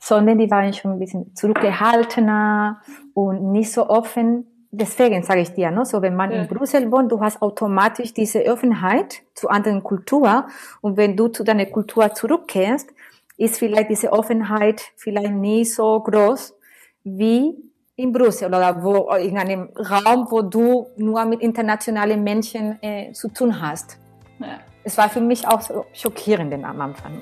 Sondern 0.04 0.38
die 0.38 0.50
waren 0.50 0.72
schon 0.72 0.92
ein 0.92 0.98
bisschen 0.98 1.34
zurückgehaltener 1.34 2.82
und 3.14 3.52
nicht 3.52 3.72
so 3.72 3.88
offen 3.88 4.46
deswegen 4.76 5.22
sage 5.22 5.40
ich 5.40 5.52
dir, 5.52 5.70
ne, 5.70 5.84
so 5.84 6.02
wenn 6.02 6.16
man 6.16 6.30
ja. 6.30 6.42
in 6.42 6.48
Brüssel 6.48 6.90
wohnt, 6.90 7.10
du 7.12 7.20
hast 7.20 7.40
automatisch 7.40 8.12
diese 8.12 8.44
Offenheit 8.46 9.22
zu 9.34 9.48
anderen 9.48 9.82
Kulturen 9.82 10.44
und 10.80 10.96
wenn 10.96 11.16
du 11.16 11.28
zu 11.28 11.44
deiner 11.44 11.66
Kultur 11.66 12.12
zurückkehrst, 12.12 12.90
ist 13.36 13.58
vielleicht 13.58 13.90
diese 13.90 14.12
Offenheit 14.12 14.82
vielleicht 14.96 15.32
nie 15.32 15.64
so 15.64 16.00
groß 16.00 16.54
wie 17.04 17.54
in 17.96 18.12
Brüssel 18.12 18.48
oder 18.48 18.82
wo 18.82 19.12
in 19.14 19.38
einem 19.38 19.70
Raum, 19.76 20.26
wo 20.30 20.42
du 20.42 20.88
nur 20.96 21.24
mit 21.24 21.40
internationalen 21.40 22.22
Menschen 22.22 22.78
äh, 22.82 23.12
zu 23.12 23.28
tun 23.28 23.60
hast. 23.60 23.98
Ja. 24.40 24.58
Es 24.82 24.98
war 24.98 25.08
für 25.08 25.20
mich 25.20 25.46
auch 25.46 25.60
so 25.60 25.86
schockierend 25.92 26.52
am 26.52 26.80
Anfang. 26.80 27.20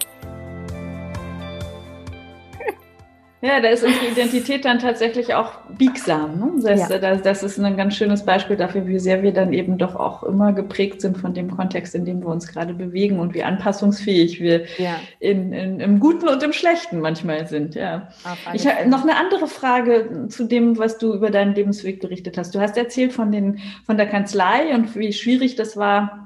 Ja, 3.44 3.60
da 3.60 3.70
ist 3.70 3.82
unsere 3.82 4.06
Identität 4.06 4.64
dann 4.64 4.78
tatsächlich 4.78 5.34
auch 5.34 5.54
biegsam. 5.76 6.38
Ne? 6.38 6.52
Das, 6.62 6.88
ja. 6.88 6.98
das, 6.98 7.22
das, 7.22 7.42
ist 7.42 7.58
ein 7.58 7.76
ganz 7.76 7.96
schönes 7.96 8.24
Beispiel 8.24 8.54
dafür, 8.54 8.86
wie 8.86 9.00
sehr 9.00 9.24
wir 9.24 9.32
dann 9.32 9.52
eben 9.52 9.78
doch 9.78 9.96
auch 9.96 10.22
immer 10.22 10.52
geprägt 10.52 11.00
sind 11.00 11.18
von 11.18 11.34
dem 11.34 11.50
Kontext, 11.50 11.96
in 11.96 12.04
dem 12.04 12.20
wir 12.20 12.28
uns 12.28 12.46
gerade 12.46 12.72
bewegen 12.72 13.18
und 13.18 13.34
wie 13.34 13.42
anpassungsfähig 13.42 14.40
wir 14.40 14.66
ja. 14.78 14.94
in, 15.18 15.52
in, 15.52 15.80
im 15.80 15.98
Guten 15.98 16.28
und 16.28 16.40
im 16.44 16.52
Schlechten 16.52 17.00
manchmal 17.00 17.48
sind. 17.48 17.74
Ja. 17.74 18.10
Ich 18.52 18.64
habe 18.64 18.88
noch 18.88 19.02
eine 19.02 19.16
andere 19.16 19.48
Frage 19.48 20.28
zu 20.28 20.44
dem, 20.44 20.78
was 20.78 20.98
du 20.98 21.12
über 21.12 21.30
deinen 21.30 21.56
Lebensweg 21.56 22.00
berichtet 22.00 22.38
hast. 22.38 22.54
Du 22.54 22.60
hast 22.60 22.76
erzählt 22.76 23.12
von, 23.12 23.32
den, 23.32 23.58
von 23.84 23.96
der 23.96 24.06
Kanzlei 24.06 24.72
und 24.72 24.94
wie 24.94 25.12
schwierig 25.12 25.56
das 25.56 25.76
war, 25.76 26.21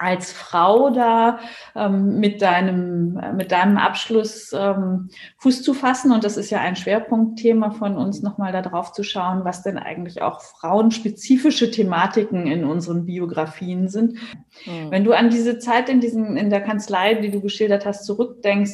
als 0.00 0.32
Frau 0.32 0.88
da 0.88 1.40
ähm, 1.76 2.18
mit 2.20 2.40
deinem 2.40 3.20
mit 3.36 3.52
deinem 3.52 3.76
Abschluss 3.76 4.50
ähm, 4.52 5.10
Fuß 5.36 5.62
zu 5.62 5.74
fassen 5.74 6.10
und 6.10 6.24
das 6.24 6.38
ist 6.38 6.48
ja 6.48 6.60
ein 6.60 6.74
Schwerpunktthema 6.74 7.70
von 7.72 7.96
uns 7.96 8.22
nochmal 8.22 8.50
darauf 8.50 8.92
zu 8.92 9.02
schauen, 9.02 9.44
was 9.44 9.62
denn 9.62 9.76
eigentlich 9.76 10.22
auch 10.22 10.40
frauenspezifische 10.40 11.70
Thematiken 11.70 12.46
in 12.46 12.64
unseren 12.64 13.04
Biografien 13.04 13.88
sind. 13.88 14.14
Mhm. 14.64 14.90
Wenn 14.90 15.04
du 15.04 15.12
an 15.12 15.28
diese 15.28 15.58
Zeit 15.58 15.90
in 15.90 16.00
diesem 16.00 16.34
in 16.34 16.48
der 16.48 16.62
Kanzlei, 16.62 17.14
die 17.14 17.30
du 17.30 17.42
geschildert 17.42 17.84
hast, 17.84 18.06
zurückdenkst, 18.06 18.72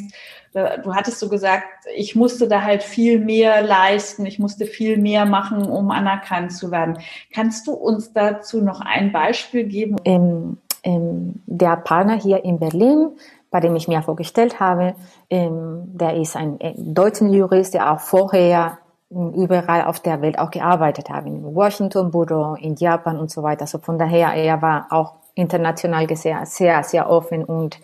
du 0.52 0.94
hattest 0.94 1.18
so 1.18 1.28
gesagt, 1.28 1.66
ich 1.94 2.14
musste 2.14 2.48
da 2.48 2.62
halt 2.62 2.82
viel 2.82 3.18
mehr 3.18 3.62
leisten, 3.62 4.24
ich 4.26 4.38
musste 4.38 4.64
viel 4.64 4.96
mehr 4.96 5.26
machen, 5.26 5.64
um 5.64 5.90
anerkannt 5.90 6.52
zu 6.52 6.70
werden. 6.70 6.98
Kannst 7.34 7.66
du 7.66 7.72
uns 7.72 8.12
dazu 8.12 8.62
noch 8.62 8.80
ein 8.80 9.12
Beispiel 9.12 9.64
geben? 9.64 9.96
Ähm 10.04 10.58
ähm, 10.86 11.42
der 11.46 11.76
Partner 11.76 12.14
hier 12.14 12.44
in 12.44 12.58
Berlin, 12.58 13.10
bei 13.50 13.60
dem 13.60 13.74
ich 13.74 13.88
mir 13.88 14.02
vorgestellt 14.02 14.60
habe, 14.60 14.94
ähm, 15.28 15.82
der 15.86 16.16
ist 16.16 16.36
ein 16.36 16.60
äh, 16.60 16.74
deutscher 16.76 17.26
Jurist, 17.26 17.74
der 17.74 17.92
auch 17.92 18.00
vorher 18.00 18.78
überall 19.10 19.84
auf 19.84 20.00
der 20.00 20.20
Welt 20.20 20.38
auch 20.38 20.50
gearbeitet 20.50 21.10
hat, 21.10 21.26
in 21.26 21.42
Washington 21.54 22.10
Büro, 22.10 22.54
in 22.54 22.74
Japan 22.74 23.18
und 23.18 23.30
so 23.30 23.42
weiter. 23.42 23.62
Also 23.62 23.78
von 23.78 23.98
daher, 23.98 24.34
er 24.34 24.60
war 24.62 24.86
auch 24.90 25.14
international 25.34 26.06
gesehen 26.06 26.44
sehr, 26.44 26.82
sehr 26.82 27.08
offen 27.08 27.44
und 27.44 27.78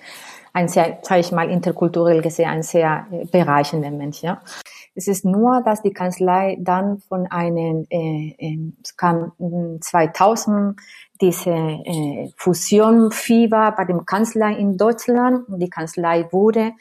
ein 0.52 0.68
sehr, 0.68 0.98
sage 1.02 1.20
ich 1.20 1.32
mal, 1.32 1.50
interkulturell 1.50 2.22
gesehen 2.22 2.50
ein 2.50 2.62
sehr 2.62 3.06
äh, 3.10 3.24
bereichender 3.24 3.90
Mensch. 3.90 4.22
Ja. 4.22 4.40
Es 4.94 5.08
ist 5.08 5.24
nur, 5.24 5.62
dass 5.64 5.82
die 5.82 5.92
Kanzlei 5.92 6.58
dann 6.60 6.98
von 6.98 7.26
einem, 7.26 7.86
äh, 7.88 8.34
es 8.82 8.96
kam 8.96 9.32
2000 9.80 10.78
diese 11.22 11.50
äh, 11.50 12.30
Fusion 12.36 13.10
Fieber 13.12 13.72
bei 13.76 13.86
dem 13.86 14.04
Kanzlei 14.04 14.54
in 14.54 14.76
Deutschland 14.76 15.46
die 15.48 15.70
Kanzlei 15.70 16.26
wurde 16.32 16.72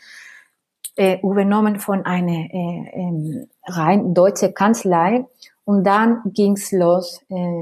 äh, 0.98 1.20
übernommen 1.22 1.80
von 1.80 2.06
einer 2.06 2.50
äh, 2.54 2.84
äh, 2.92 3.48
rein 3.68 4.14
deutsche 4.14 4.52
Kanzlei 4.52 5.26
und 5.64 5.86
dann 5.86 6.22
ging's 6.26 6.72
los 6.72 7.22
äh, 7.30 7.62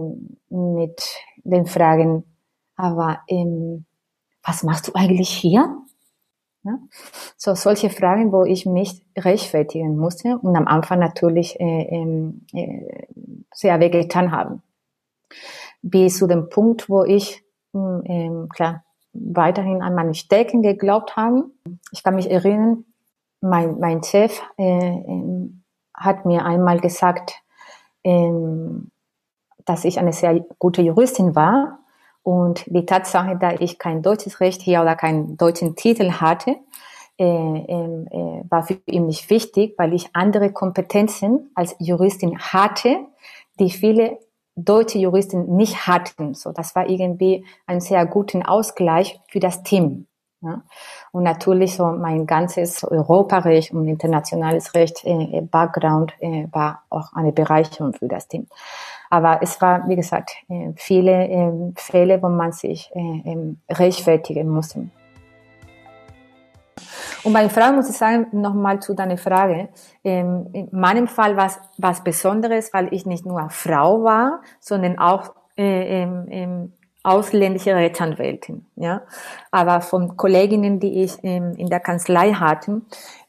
mit 0.50 1.02
den 1.44 1.66
Fragen, 1.66 2.24
aber 2.76 3.20
ähm, 3.28 3.86
was 4.44 4.64
machst 4.64 4.88
du 4.88 4.94
eigentlich 4.96 5.30
hier? 5.30 5.78
Ja? 6.64 6.80
So 7.38 7.56
solche 7.56 7.90
Fragen, 7.90 8.32
wo 8.32 8.44
ich 8.44 8.66
mich 8.66 9.06
rechtfertigen 9.18 9.98
musste 9.98 10.38
und 10.40 10.56
am 10.56 10.68
Anfang 10.68 11.00
natürlich 11.00 11.60
äh, 11.60 11.84
ähm, 11.92 12.46
äh, 12.54 12.86
sehr 13.54 13.80
wehgetan 13.80 14.32
haben. 14.32 14.64
Bis 15.82 16.18
zu 16.18 16.28
dem 16.28 16.50
Punkt, 16.50 16.90
wo 16.90 17.04
ich 17.04 17.44
hm, 17.74 18.02
ähm, 18.06 18.50
klar 18.50 18.84
weiterhin 19.14 19.82
an 19.82 19.96
meine 19.96 20.14
Stärken 20.14 20.62
geglaubt 20.62 21.16
habe. 21.16 21.46
Ich 21.92 22.04
kann 22.04 22.16
mich 22.16 22.30
erinnern, 22.30 22.86
mein, 23.42 23.80
mein 23.80 24.04
Chef 24.04 24.42
äh, 24.58 24.98
äh, 24.98 25.50
hat 25.94 26.26
mir 26.26 26.46
einmal 26.46 26.80
gesagt, 26.80 27.42
äh, 28.04 28.32
dass 29.66 29.86
ich 29.86 30.00
eine 30.00 30.14
sehr 30.14 30.46
gute 30.58 30.82
Juristin 30.82 31.36
war 31.36 31.80
und 32.24 32.64
die 32.68 32.86
Tatsache, 32.86 33.38
dass 33.38 33.56
ich 33.60 33.80
kein 33.80 34.02
deutsches 34.02 34.40
Recht 34.40 34.62
hier 34.62 34.82
oder 34.82 34.96
keinen 34.96 35.38
deutschen 35.38 35.76
Titel 35.76 36.12
hatte, 36.14 36.58
äh, 37.18 37.26
ähm, 37.26 38.08
äh, 38.12 38.44
war 38.50 38.64
für 38.64 38.80
ihn 38.86 39.08
nicht 39.08 39.30
wichtig, 39.30 39.76
weil 39.78 39.94
ich 39.94 40.10
andere 40.14 40.52
Kompetenzen 40.52 41.52
als 41.54 41.76
Juristin 41.80 42.40
hatte, 42.40 43.00
die 43.60 43.70
viele 43.70 44.20
deutsche 44.66 45.00
Juristen 45.00 45.56
nicht 45.56 45.88
hatten. 45.88 46.34
So, 46.34 46.52
das 46.52 46.76
war 46.76 46.90
irgendwie 46.90 47.46
ein 47.66 47.82
sehr 47.82 48.06
guten 48.06 48.44
Ausgleich 48.44 49.20
für 49.28 49.40
das 49.40 49.64
Team. 49.64 50.08
Ja. 50.42 50.62
Und 51.12 51.24
natürlich 51.24 51.76
so 51.76 51.88
mein 51.88 52.26
ganzes 52.26 52.86
Europarecht 52.86 53.74
und 53.74 53.88
internationales 53.90 54.74
Recht 54.74 55.04
äh, 55.04 55.42
Background 55.42 56.14
äh, 56.20 56.48
war 56.52 56.84
auch 56.90 57.12
eine 57.14 57.34
Bereicherung 57.34 57.94
für 57.94 58.08
das 58.08 58.30
Team. 58.30 58.48
Aber 59.10 59.40
es 59.42 59.60
war, 59.62 59.88
wie 59.90 59.98
gesagt, 59.98 60.32
äh, 60.48 60.72
viele 60.76 61.28
äh, 61.28 61.52
Fälle, 61.76 62.22
wo 62.22 62.30
man 62.30 62.54
sich 62.54 62.90
äh, 62.94 63.00
ähm, 63.00 63.60
rechtfertigen 63.70 64.48
musste. 64.48 64.90
Und 67.24 67.34
bei 67.34 67.50
Frauen 67.50 67.76
muss 67.76 67.90
ich 67.90 67.98
sagen, 67.98 68.28
nochmal 68.32 68.80
zu 68.80 68.94
deiner 68.94 69.18
Frage. 69.18 69.70
Ähm, 70.04 70.48
in 70.54 70.70
meinem 70.72 71.08
Fall 71.08 71.36
war 71.36 71.48
es 71.48 71.60
was 71.78 72.04
Besonderes, 72.04 72.74
weil 72.74 72.94
ich 72.94 73.06
nicht 73.06 73.26
nur 73.26 73.50
Frau 73.50 74.04
war, 74.04 74.42
sondern 74.60 74.98
auch 75.00 75.34
äh, 75.58 76.04
ähm, 76.04 76.74
ausländische 77.04 77.76
Rechtsanwältin. 77.76 78.66
Ja? 78.76 79.02
Aber 79.52 79.82
von 79.82 80.18
Kolleginnen, 80.18 80.80
die 80.80 81.04
ich 81.04 81.18
ähm, 81.24 81.54
in 81.58 81.68
der 81.68 81.80
Kanzlei 81.80 82.34
hatte 82.34 82.82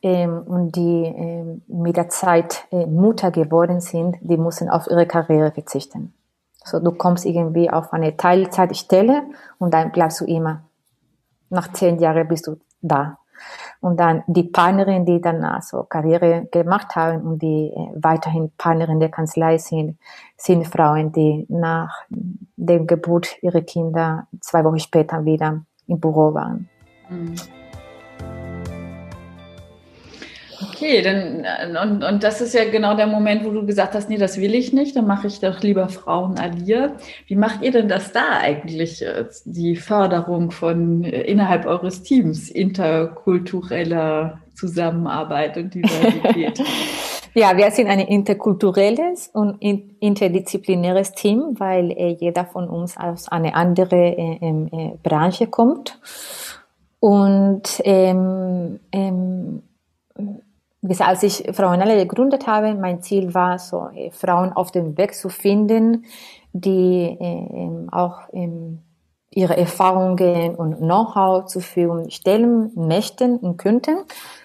ähm, 0.02 0.42
und 0.42 0.76
die 0.76 1.04
ähm, 1.04 1.62
mit 1.68 1.96
der 1.96 2.08
Zeit 2.08 2.66
äh, 2.70 2.86
Mutter 2.86 3.30
geworden 3.30 3.80
sind, 3.80 4.16
die 4.20 4.36
mussten 4.36 4.68
auf 4.68 4.86
ihre 4.88 5.06
Karriere 5.06 5.52
verzichten. 5.52 6.12
So, 6.64 6.78
du 6.78 6.92
kommst 6.92 7.24
irgendwie 7.24 7.70
auf 7.70 7.92
eine 7.92 8.16
Teilzeitstelle 8.16 9.22
und 9.58 9.72
dann 9.72 9.92
bleibst 9.92 10.20
du 10.20 10.24
immer. 10.26 10.64
Nach 11.48 11.72
zehn 11.72 11.98
Jahren 11.98 12.28
bist 12.28 12.46
du 12.46 12.58
da. 12.82 13.19
Und 13.80 13.98
dann 13.98 14.22
die 14.26 14.44
Partnerin, 14.44 15.04
die 15.04 15.20
dann 15.20 15.44
also 15.44 15.84
Karriere 15.84 16.46
gemacht 16.50 16.94
haben 16.96 17.22
und 17.22 17.42
die 17.42 17.72
äh, 17.74 17.90
weiterhin 17.94 18.52
Partnerin 18.56 19.00
der 19.00 19.10
Kanzlei 19.10 19.58
sind, 19.58 19.98
sind 20.36 20.66
Frauen, 20.66 21.12
die 21.12 21.46
nach 21.48 22.04
der 22.56 22.80
Geburt 22.80 23.42
ihrer 23.42 23.62
Kinder 23.62 24.26
zwei 24.40 24.64
Wochen 24.64 24.78
später 24.78 25.24
wieder 25.24 25.62
im 25.86 26.00
Büro 26.00 26.34
waren. 26.34 26.68
Mhm. 27.08 27.34
Okay, 30.80 31.02
dann, 31.02 31.46
und, 31.76 32.02
und 32.02 32.22
das 32.22 32.40
ist 32.40 32.54
ja 32.54 32.64
genau 32.64 32.94
der 32.96 33.06
Moment, 33.06 33.44
wo 33.44 33.50
du 33.50 33.66
gesagt 33.66 33.92
hast, 33.92 34.08
nee, 34.08 34.16
das 34.16 34.40
will 34.40 34.54
ich 34.54 34.72
nicht, 34.72 34.96
dann 34.96 35.06
mache 35.06 35.26
ich 35.26 35.38
doch 35.38 35.60
lieber 35.60 35.90
Frauen 35.90 36.38
Alia. 36.38 36.96
Wie 37.26 37.36
macht 37.36 37.60
ihr 37.60 37.70
denn 37.70 37.86
das 37.86 38.12
da 38.12 38.38
eigentlich, 38.40 39.04
äh, 39.04 39.26
die 39.44 39.76
Förderung 39.76 40.50
von 40.50 41.04
äh, 41.04 41.20
innerhalb 41.24 41.66
eures 41.66 42.02
Teams 42.02 42.48
interkultureller 42.48 44.40
Zusammenarbeit 44.54 45.58
und 45.58 45.74
Diversität? 45.74 46.62
Ja, 47.32 47.56
wir 47.56 47.70
sind 47.70 47.86
ein 47.86 48.00
interkulturelles 48.00 49.30
und 49.32 49.62
interdisziplinäres 49.62 51.12
Team, 51.12 51.54
weil 51.58 51.92
äh, 51.92 52.16
jeder 52.18 52.44
von 52.44 52.68
uns 52.68 52.96
aus 52.96 53.28
einer 53.28 53.54
anderen 53.54 53.98
äh, 54.00 54.38
ähm, 54.42 54.68
äh, 54.72 54.90
Branche 55.00 55.46
kommt. 55.46 56.00
Und 56.98 57.80
ähm, 57.84 58.80
ähm, 58.90 59.62
als 60.82 61.22
ich 61.22 61.44
Frauenhalle 61.52 61.96
gegründet 61.96 62.46
habe, 62.46 62.74
mein 62.74 63.02
Ziel 63.02 63.34
war, 63.34 63.58
so 63.58 63.88
äh, 63.94 64.10
Frauen 64.10 64.52
auf 64.52 64.70
dem 64.70 64.96
Weg 64.96 65.14
zu 65.14 65.28
finden, 65.28 66.06
die 66.52 67.16
äh, 67.20 67.86
auch 67.92 68.20
ähm, 68.32 68.80
ihre 69.30 69.56
Erfahrungen 69.56 70.56
und 70.56 70.78
Know-how 70.78 71.46
zur 71.46 71.62
Verfügung 71.62 72.10
stellen 72.10 72.72
möchten 72.74 73.36
und 73.36 73.58
könnten. 73.58 73.98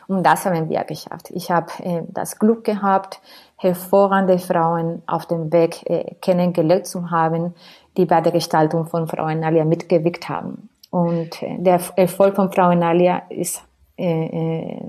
Und 0.08 0.24
das 0.24 0.46
haben 0.46 0.70
wir 0.70 0.84
geschafft. 0.84 1.32
Ich 1.32 1.50
habe 1.50 1.72
äh, 1.84 2.04
das 2.10 2.38
Glück 2.38 2.64
gehabt, 2.64 3.20
hervorragende 3.58 4.38
Frauen 4.38 5.02
auf 5.08 5.26
dem 5.26 5.52
Weg 5.52 5.90
äh, 5.90 6.16
kennengelernt 6.22 6.86
zu 6.86 7.10
haben, 7.10 7.56
die 7.98 8.06
bei 8.06 8.22
der 8.22 8.32
Gestaltung 8.32 8.86
von 8.86 9.08
Frauenalia 9.08 9.66
mitgewirkt 9.66 10.30
haben. 10.30 10.70
Und 10.92 11.42
äh, 11.42 11.58
der 11.58 11.80
Erfolg 11.96 12.36
von 12.36 12.52
Frauenalia 12.52 13.24
ist 13.30 13.64
äh, 13.98 14.26
äh 14.26 14.82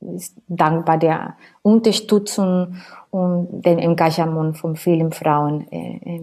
ist 0.00 0.36
dankbar 0.48 0.98
der 0.98 1.36
Unterstützung 1.62 2.76
und 3.10 3.62
dem 3.62 3.78
Engagement 3.78 4.56
von 4.56 4.76
vielen 4.76 5.12
Frauen, 5.12 5.66
äh, 5.70 6.20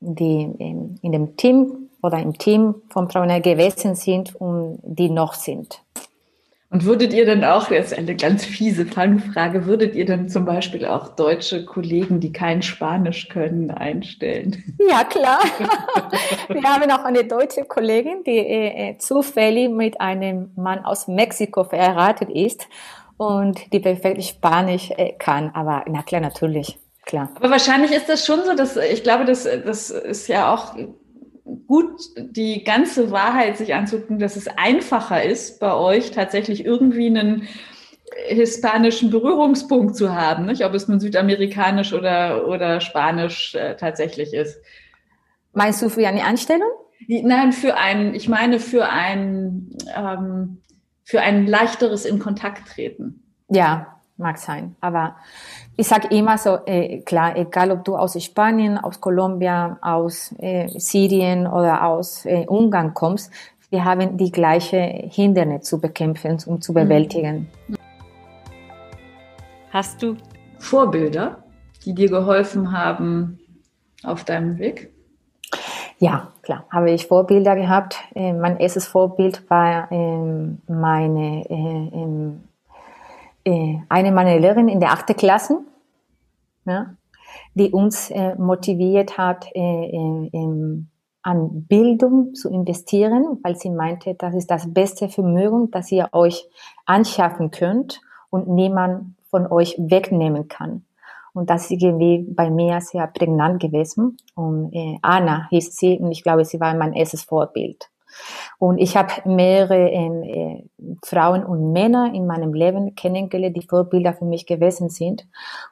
die 0.00 0.42
in 1.02 1.12
dem 1.12 1.36
Team 1.36 1.88
oder 2.02 2.18
im 2.18 2.36
Team 2.36 2.74
von 2.90 3.08
Frauen 3.08 3.40
gewesen 3.40 3.94
sind 3.94 4.34
und 4.36 4.78
die 4.82 5.08
noch 5.08 5.34
sind. 5.34 5.80
Und 6.74 6.86
würdet 6.86 7.12
ihr 7.12 7.24
dann 7.24 7.44
auch, 7.44 7.70
jetzt 7.70 7.96
eine 7.96 8.16
ganz 8.16 8.44
fiese 8.44 8.84
Fangfrage, 8.84 9.64
würdet 9.64 9.94
ihr 9.94 10.06
dann 10.06 10.28
zum 10.28 10.44
Beispiel 10.44 10.84
auch 10.86 11.10
deutsche 11.14 11.64
Kollegen, 11.64 12.18
die 12.18 12.32
kein 12.32 12.62
Spanisch 12.62 13.28
können, 13.28 13.70
einstellen? 13.70 14.64
Ja, 14.90 15.04
klar. 15.04 15.38
Wir 16.48 16.62
haben 16.64 16.90
auch 16.90 17.04
eine 17.04 17.24
deutsche 17.24 17.64
Kollegin, 17.64 18.24
die 18.26 18.38
äh, 18.38 18.90
äh, 18.90 18.98
zufällig 18.98 19.70
mit 19.70 20.00
einem 20.00 20.50
Mann 20.56 20.84
aus 20.84 21.06
Mexiko 21.06 21.62
verheiratet 21.62 22.28
ist 22.30 22.66
und 23.16 23.72
die 23.72 23.80
perfekt 23.80 24.22
Spanisch 24.24 24.90
äh, 24.96 25.12
kann. 25.18 25.50
Aber 25.54 25.84
na 25.88 26.02
klar, 26.02 26.20
natürlich. 26.20 26.78
Klar. 27.06 27.30
Aber 27.36 27.50
wahrscheinlich 27.50 27.92
ist 27.92 28.08
das 28.08 28.24
schon 28.24 28.44
so, 28.44 28.54
dass 28.54 28.76
ich 28.76 29.02
glaube, 29.02 29.26
das, 29.26 29.44
das 29.44 29.90
ist 29.90 30.26
ja 30.26 30.52
auch 30.52 30.74
gut, 31.66 32.00
die 32.16 32.64
ganze 32.64 33.10
Wahrheit 33.10 33.58
sich 33.58 33.74
anzugucken, 33.74 34.18
dass 34.18 34.36
es 34.36 34.48
einfacher 34.48 35.22
ist, 35.22 35.60
bei 35.60 35.74
euch 35.74 36.12
tatsächlich 36.12 36.64
irgendwie 36.64 37.08
einen 37.08 37.48
hispanischen 38.26 39.10
Berührungspunkt 39.10 39.96
zu 39.96 40.14
haben, 40.14 40.46
nicht? 40.46 40.64
ob 40.64 40.74
es 40.74 40.88
nun 40.88 41.00
südamerikanisch 41.00 41.92
oder, 41.92 42.46
oder 42.46 42.80
spanisch 42.80 43.54
äh, 43.54 43.76
tatsächlich 43.76 44.32
ist. 44.32 44.58
Meinst 45.52 45.82
du 45.82 45.88
für 45.88 46.06
eine 46.06 46.24
Anstellung? 46.24 46.70
Nein, 47.06 47.52
für 47.52 47.76
ein, 47.76 48.14
ich 48.14 48.28
meine 48.28 48.60
für 48.60 48.88
ein, 48.88 49.70
ähm, 49.94 50.62
für 51.04 51.20
ein 51.20 51.46
leichteres 51.46 52.04
in 52.04 52.18
Kontakt 52.18 52.68
treten. 52.68 53.22
Ja, 53.48 53.98
mag 54.16 54.38
sein. 54.38 54.74
Aber 54.80 55.16
ich 55.76 55.86
sage 55.86 56.08
immer 56.08 56.38
so, 56.38 56.58
äh, 56.66 57.00
klar, 57.02 57.36
egal 57.36 57.70
ob 57.70 57.84
du 57.84 57.96
aus 57.96 58.22
Spanien, 58.22 58.78
aus 58.78 59.00
Kolumbien, 59.00 59.76
aus 59.82 60.34
äh, 60.38 60.68
Syrien 60.78 61.46
oder 61.46 61.84
aus 61.84 62.24
äh, 62.24 62.46
Ungarn 62.46 62.94
kommst, 62.94 63.30
wir 63.70 63.84
haben 63.84 64.16
die 64.16 64.30
gleiche 64.30 64.78
Hindernisse 64.78 65.62
zu 65.62 65.80
bekämpfen 65.80 66.38
und 66.46 66.62
zu 66.62 66.72
bewältigen. 66.72 67.48
Hast 69.70 70.00
du 70.00 70.16
Vorbilder, 70.58 71.42
die 71.84 71.92
dir 71.92 72.08
geholfen 72.08 72.70
haben 72.70 73.40
auf 74.04 74.22
deinem 74.22 74.58
Weg? 74.58 74.92
Ja, 75.98 76.33
klar, 76.44 76.64
habe 76.70 76.90
ich 76.90 77.06
Vorbilder 77.06 77.56
gehabt. 77.56 77.96
Äh, 78.14 78.32
mein 78.32 78.58
erstes 78.58 78.86
Vorbild 78.86 79.48
war 79.50 79.90
ähm, 79.90 80.60
meine 80.68 82.38
äh, 83.44 83.50
äh, 83.50 83.80
eine 83.88 84.12
meiner 84.12 84.38
Lehrerinnen 84.38 84.68
in 84.68 84.80
der 84.80 84.92
achten 84.92 85.16
Klasse, 85.16 85.60
ja, 86.64 86.94
die 87.54 87.70
uns 87.70 88.12
motiviert 88.38 89.18
hat, 89.18 89.46
äh, 89.54 90.28
in, 90.32 90.88
an 91.22 91.66
Bildung 91.66 92.34
zu 92.34 92.50
investieren, 92.50 93.38
weil 93.42 93.56
sie 93.56 93.70
meinte, 93.70 94.14
das 94.14 94.34
ist 94.34 94.50
das 94.50 94.72
beste 94.72 95.08
Vermögen, 95.08 95.70
das 95.70 95.90
ihr 95.90 96.08
euch 96.12 96.46
anschaffen 96.84 97.50
könnt 97.50 98.00
und 98.30 98.46
niemand 98.46 99.16
von 99.30 99.50
euch 99.50 99.74
wegnehmen 99.78 100.48
kann. 100.48 100.84
Und 101.34 101.50
das 101.50 101.64
ist 101.64 101.82
irgendwie 101.82 102.24
bei 102.28 102.48
mir 102.48 102.80
sehr 102.80 103.06
prägnant 103.08 103.60
gewesen. 103.60 104.16
Und 104.34 104.72
äh, 104.72 104.98
Anna 105.02 105.48
hieß 105.50 105.76
sie 105.76 105.98
und 105.98 106.12
ich 106.12 106.22
glaube, 106.22 106.44
sie 106.44 106.60
war 106.60 106.74
mein 106.74 106.92
erstes 106.92 107.24
Vorbild. 107.24 107.90
Und 108.58 108.78
ich 108.78 108.96
habe 108.96 109.12
mehrere 109.24 109.90
äh, 109.90 110.64
Frauen 111.04 111.44
und 111.44 111.72
Männer 111.72 112.12
in 112.14 112.26
meinem 112.26 112.54
Leben 112.54 112.94
kennengelernt, 112.94 113.56
die 113.56 113.66
Vorbilder 113.66 114.14
für 114.14 114.24
mich 114.24 114.46
gewesen 114.46 114.88
sind. 114.88 115.26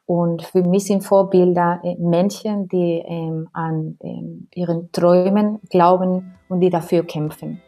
Und 0.06 0.42
für 0.42 0.62
mich 0.62 0.86
sind 0.86 1.04
Vorbilder 1.04 1.80
äh, 1.84 1.94
Menschen, 1.96 2.68
die 2.68 3.02
ähm, 3.06 3.48
an 3.52 3.98
ähm, 4.02 4.48
ihren 4.54 4.90
Träumen 4.92 5.60
glauben 5.70 6.34
und 6.48 6.60
die 6.60 6.70
dafür 6.70 7.04
kämpfen. 7.04 7.62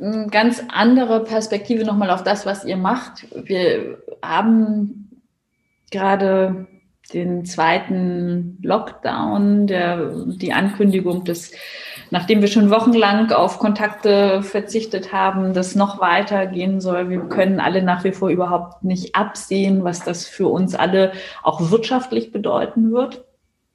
Eine 0.00 0.28
ganz 0.28 0.64
andere 0.72 1.24
Perspektive 1.24 1.84
nochmal 1.84 2.10
auf 2.10 2.24
das, 2.24 2.46
was 2.46 2.64
ihr 2.64 2.78
macht. 2.78 3.26
Wir 3.46 3.98
haben 4.22 5.09
gerade 5.90 6.66
den 7.12 7.44
zweiten 7.44 8.58
Lockdown, 8.62 9.66
der, 9.66 10.12
die 10.26 10.52
Ankündigung 10.52 11.24
des 11.24 11.52
nachdem 12.10 12.40
wir 12.40 12.48
schon 12.48 12.70
wochenlang 12.70 13.30
auf 13.32 13.58
Kontakte 13.58 14.42
verzichtet 14.42 15.12
haben, 15.12 15.54
das 15.54 15.74
noch 15.74 16.00
weitergehen 16.00 16.80
soll. 16.80 17.08
Wir 17.08 17.20
können 17.20 17.60
alle 17.60 17.82
nach 17.82 18.04
wie 18.04 18.12
vor 18.12 18.28
überhaupt 18.28 18.84
nicht 18.84 19.14
absehen, 19.14 19.84
was 19.84 20.04
das 20.04 20.26
für 20.26 20.48
uns 20.48 20.74
alle 20.74 21.12
auch 21.42 21.70
wirtschaftlich 21.70 22.32
bedeuten 22.32 22.92
wird. 22.92 23.24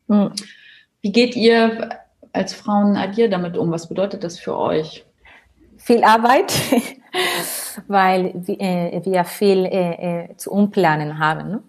Hm. 0.10 0.32
Wie 1.01 1.12
geht 1.12 1.36
ihr 1.36 1.89
als 2.34 2.54
Frauen 2.54 2.97
Adir 2.97 3.30
damit 3.30 3.58
um? 3.58 3.71
Was 3.71 3.88
bedeutet 3.88 4.23
das 4.23 4.38
für 4.38 4.58
euch? 4.58 5.06
Viel 5.78 6.04
Arbeit, 6.04 6.54
weil 7.88 8.34
wir, 8.36 8.60
äh, 8.60 9.23
viel 9.23 9.65
äh, 9.65 10.23
äh, 10.25 10.38
zu 10.38 10.51
umplanen 10.51 11.19
haben. 11.19 11.60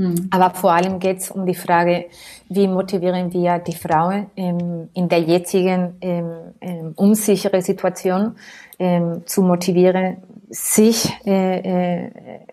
Mhm. 0.00 0.28
Aber 0.30 0.50
vor 0.54 0.72
allem 0.72 0.98
geht 0.98 1.18
es 1.18 1.30
um 1.30 1.44
die 1.44 1.54
Frage, 1.54 2.06
wie 2.48 2.66
motivieren 2.66 3.34
wir 3.34 3.58
die 3.58 3.74
Frauen 3.74 4.30
ähm, 4.34 4.88
in 4.94 5.10
der 5.10 5.20
jetzigen 5.20 5.98
ähm, 6.00 6.30
ähm, 6.62 6.92
unsicheren 6.96 7.60
Situation 7.60 8.36
ähm, 8.78 9.22
zu 9.26 9.42
motivieren, 9.42 10.16
sich 10.48 11.12
äh, 11.26 12.04
äh, 12.04 12.10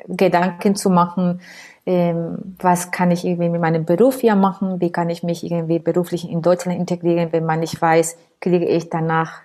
Gedanken 0.09 0.75
zu 0.75 0.89
machen, 0.89 1.39
ähm, 1.85 2.55
was 2.59 2.91
kann 2.91 3.11
ich 3.11 3.23
irgendwie 3.23 3.47
mit 3.47 3.61
meinem 3.61 3.85
Beruf 3.85 4.19
hier 4.19 4.35
machen, 4.35 4.81
wie 4.81 4.91
kann 4.91 5.09
ich 5.09 5.23
mich 5.23 5.49
irgendwie 5.49 5.79
beruflich 5.79 6.29
in 6.29 6.41
Deutschland 6.41 6.77
integrieren, 6.77 7.29
wenn 7.31 7.45
man 7.45 7.61
nicht 7.61 7.81
weiß, 7.81 8.17
kriege 8.41 8.65
ich 8.65 8.89
danach 8.89 9.43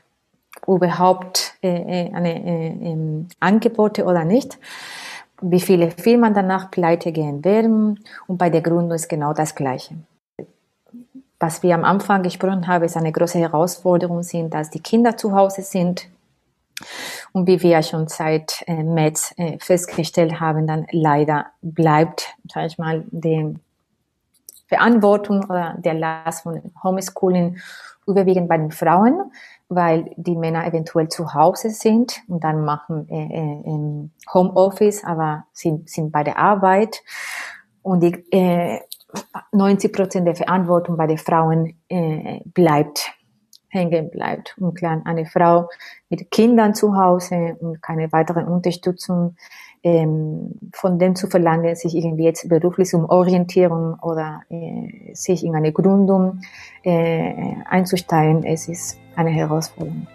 überhaupt 0.67 1.55
äh, 1.63 2.09
äh 2.09 2.13
eine 2.13 2.35
äh, 2.35 3.25
Angebote 3.39 4.05
oder 4.05 4.25
nicht 4.25 4.59
wie 5.43 5.61
viele 5.61 5.91
Firmen 5.91 6.33
danach 6.33 6.71
pleite 6.71 7.13
gehen 7.13 7.45
werden. 7.45 8.01
Und 8.27 8.39
bei 8.39 8.49
der 8.49 8.63
Gründung 8.63 8.93
ist 8.93 9.09
genau 9.09 9.33
das 9.33 9.55
Gleiche. 9.55 9.97
Was 11.39 11.63
wir 11.63 11.75
am 11.75 11.85
Anfang 11.85 12.23
gesprochen 12.23 12.69
haben, 12.69 12.85
ist 12.85 12.97
eine 12.97 13.11
große 13.11 13.39
Herausforderung 13.39 14.23
sind, 14.23 14.55
dass 14.55 14.71
die 14.71 14.81
Kinder 14.81 15.17
zu 15.17 15.35
Hause 15.35 15.63
sind. 15.63 16.09
Und 17.33 17.47
wie 17.49 17.61
wir 17.63 17.83
schon 17.83 18.07
seit 18.09 18.63
äh, 18.67 18.83
März 18.83 19.35
äh, 19.37 19.59
festgestellt 19.59 20.41
haben, 20.41 20.67
dann 20.67 20.87
leider 20.93 21.47
bleibt, 21.61 22.29
sag 22.53 22.67
ich 22.67 22.79
mal, 22.79 23.05
die 23.11 23.57
Verantwortung 24.69 25.45
oder 25.45 25.75
der 25.79 25.95
Last 25.95 26.45
von 26.45 26.63
Homeschooling 26.83 27.59
überwiegend 28.07 28.49
bei 28.49 28.57
den 28.57 28.71
Frauen 28.71 29.33
weil 29.75 30.13
die 30.17 30.37
Männer 30.37 30.67
eventuell 30.67 31.09
zu 31.09 31.35
Hause 31.35 31.71
sind 31.71 32.21
und 32.29 32.45
dann 32.45 32.65
machen 32.65 33.09
äh, 33.09 33.25
äh, 33.25 34.09
Homeoffice, 34.33 35.05
aber 35.05 35.45
sind, 35.53 35.89
sind 35.89 36.13
bei 36.13 36.25
der 36.25 36.39
Arbeit 36.39 37.03
und 37.83 38.03
die 38.03 38.13
äh, 38.31 38.81
90 39.53 39.93
Prozent 39.93 40.27
der 40.27 40.37
Verantwortung 40.37 40.97
bei 40.97 41.07
den 41.07 41.19
Frauen 41.19 41.75
äh, 41.89 42.41
bleibt, 42.47 43.13
hängen 43.69 44.11
bleibt. 44.11 44.57
Und 44.59 44.75
klar, 44.75 45.03
eine 45.05 45.27
Frau 45.27 45.69
mit 46.09 46.31
Kindern 46.31 46.75
zu 46.75 46.97
Hause 46.97 47.57
und 47.61 47.83
keine 47.83 48.11
weitere 48.13 48.45
Unterstützung 48.45 49.37
ähm, 49.85 50.53
von 50.73 50.99
dem 50.99 51.17
zu 51.17 51.29
verlangen, 51.29 51.75
sich 51.75 51.95
irgendwie 51.95 52.25
jetzt 52.25 52.49
beruflich 52.49 52.95
umorientieren 52.95 53.95
oder 54.01 54.43
äh, 54.49 55.15
sich 55.15 55.45
in 55.45 55.55
eine 55.55 55.73
Gründung 55.73 56.41
äh, 56.83 57.33
einzusteigen, 57.69 58.45
es 58.45 58.69
ist 58.69 58.99
eine 59.17 59.31
Herausforderung. 59.31 60.07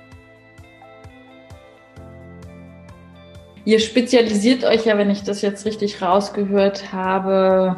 Ihr 3.66 3.80
spezialisiert 3.80 4.64
euch 4.64 4.86
ja, 4.86 4.98
wenn 4.98 5.10
ich 5.10 5.24
das 5.24 5.42
jetzt 5.42 5.66
richtig 5.66 6.02
rausgehört 6.02 6.94
habe, 6.94 7.76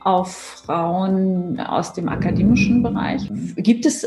auf 0.00 0.62
Frauen 0.64 1.60
aus 1.60 1.92
dem 1.92 2.08
akademischen 2.08 2.82
Bereich. 2.82 3.28
Gibt 3.56 3.84
es 3.84 4.06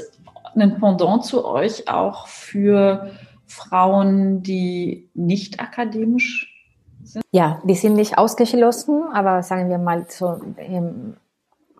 ein 0.55 0.79
Pendant 0.79 1.25
zu 1.25 1.45
euch 1.45 1.87
auch 1.89 2.27
für 2.27 3.11
Frauen, 3.45 4.41
die 4.41 5.09
nicht 5.13 5.59
akademisch? 5.59 6.48
Ja, 7.31 7.61
die 7.63 7.75
sind 7.75 7.95
nicht 7.95 8.17
ausgeschlossen, 8.17 9.03
aber 9.13 9.43
sagen 9.43 9.69
wir 9.69 9.77
mal 9.77 10.05
so 10.09 10.39
im 10.57 11.15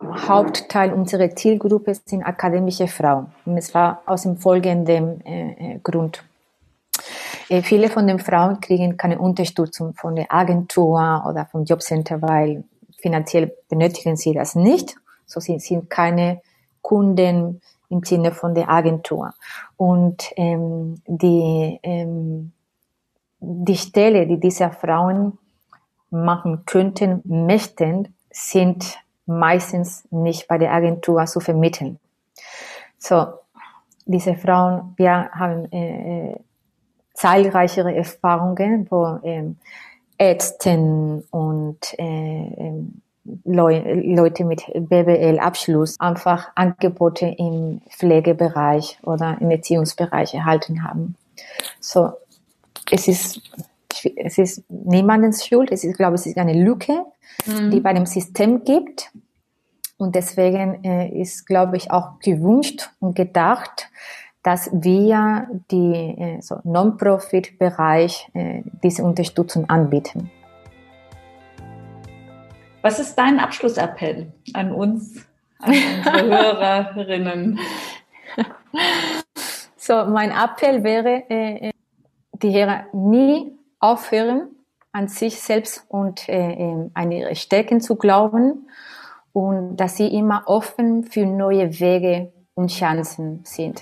Hauptteil 0.02 0.94
unserer 0.94 1.36
Zielgruppe 1.36 1.94
sind 2.06 2.24
akademische 2.24 2.88
Frauen. 2.88 3.28
Und 3.46 3.58
es 3.58 3.74
war 3.74 4.02
aus 4.06 4.24
dem 4.24 4.38
folgenden 4.38 5.26
äh, 5.26 5.76
äh, 5.76 5.80
Grund. 5.80 6.24
Äh, 7.50 7.62
viele 7.62 7.90
von 7.90 8.08
den 8.08 8.20
Frauen 8.20 8.62
kriegen 8.62 8.96
keine 8.96 9.20
Unterstützung 9.20 9.94
von 9.94 10.16
der 10.16 10.32
Agentur 10.32 11.24
oder 11.28 11.46
vom 11.52 11.66
Jobcenter, 11.66 12.22
weil 12.22 12.64
finanziell 12.98 13.54
benötigen 13.68 14.16
sie 14.16 14.34
das 14.34 14.56
nicht. 14.56 14.96
So 15.26 15.40
sind, 15.40 15.62
sind 15.62 15.90
keine 15.90 16.42
Kunden 16.82 17.62
im 17.90 18.04
Sinne 18.04 18.32
von 18.32 18.56
der 18.56 18.70
Agentur. 18.70 19.34
Und 19.76 20.32
ähm, 20.38 21.02
die 21.08 21.80
ähm, 21.84 22.52
die 23.40 23.78
Stelle, 23.78 24.28
die 24.28 24.40
diese 24.40 24.70
Frauen 24.70 25.38
machen 26.10 26.64
könnten, 26.66 27.22
möchten, 27.24 28.16
sind 28.32 28.98
meistens 29.26 30.06
nicht 30.12 30.48
bei 30.48 30.58
der 30.58 30.74
Agentur 30.74 31.26
zu 31.26 31.40
vermitteln. 31.40 32.00
So, 32.98 33.28
diese 34.06 34.36
Frauen, 34.36 34.94
wir 34.98 35.30
haben 35.32 35.72
äh, 35.72 36.32
äh 36.32 36.36
zahlreichere 37.14 37.94
Erfahrungen, 37.94 38.88
wo 38.90 39.20
ähm, 39.24 39.58
Ärzten 40.18 41.22
und 41.32 42.00
äh, 42.00 42.04
ähm, 42.04 43.02
Leute 43.44 44.46
mit 44.46 44.64
BWL-Abschluss 44.74 46.00
einfach 46.00 46.50
Angebote 46.56 47.28
im 47.38 47.82
Pflegebereich 47.90 49.00
oder 49.04 49.38
im 49.42 49.52
Erziehungsbereich 49.52 50.34
erhalten 50.34 50.84
haben. 50.84 51.16
So, 51.82 52.14
es 52.92 53.08
ist, 53.08 53.42
es 54.16 54.38
ist 54.38 54.64
niemandens 54.70 55.46
Schuld. 55.46 55.72
Es 55.72 55.84
ist, 55.84 55.98
glaube 55.98 56.16
ich, 56.16 56.22
es 56.22 56.28
ist 56.28 56.38
eine 56.38 56.54
Lücke, 56.54 57.06
mhm. 57.46 57.72
die 57.72 57.80
bei 57.80 57.94
dem 57.94 58.06
System 58.06 58.64
gibt. 58.64 59.12
Und 59.98 60.16
deswegen 60.16 60.84
äh, 60.84 61.10
ist, 61.10 61.46
glaube 61.46 61.78
ich, 61.78 61.92
auch 61.92 62.20
gewünscht 62.20 62.90
und 63.00 63.16
gedacht, 63.16 63.90
dass 64.44 64.70
wir 64.72 65.48
die 65.70 65.94
äh, 65.94 66.42
so 66.42 66.60
Non-Profit-Bereich 66.64 68.30
äh, 68.34 68.64
diese 68.82 69.04
Unterstützung 69.04 69.70
anbieten. 69.70 70.32
Was 72.82 73.00
ist 73.00 73.16
dein 73.16 73.40
Abschlussappell 73.40 74.32
an 74.54 74.72
uns, 74.72 75.26
an 75.60 75.74
unsere 75.74 76.30
Hörerinnen? 76.96 77.60
So, 79.76 80.06
mein 80.06 80.32
Appell 80.32 80.84
wäre, 80.84 81.24
äh, 81.30 81.72
die 82.42 82.52
Herren 82.52 82.86
nie 82.94 83.52
aufhören, 83.80 84.50
an 84.92 85.08
sich 85.08 85.40
selbst 85.40 85.86
und 85.88 86.28
äh, 86.28 86.74
an 86.94 87.12
ihre 87.12 87.36
Stärken 87.36 87.80
zu 87.82 87.96
glauben 87.96 88.68
und 89.34 89.78
dass 89.78 89.98
sie 89.98 90.08
immer 90.08 90.44
offen 90.48 91.04
für 91.04 91.26
neue 91.26 91.80
Wege 91.80 92.32
und 92.56 92.72
Chancen 92.72 93.42
sind. 93.44 93.82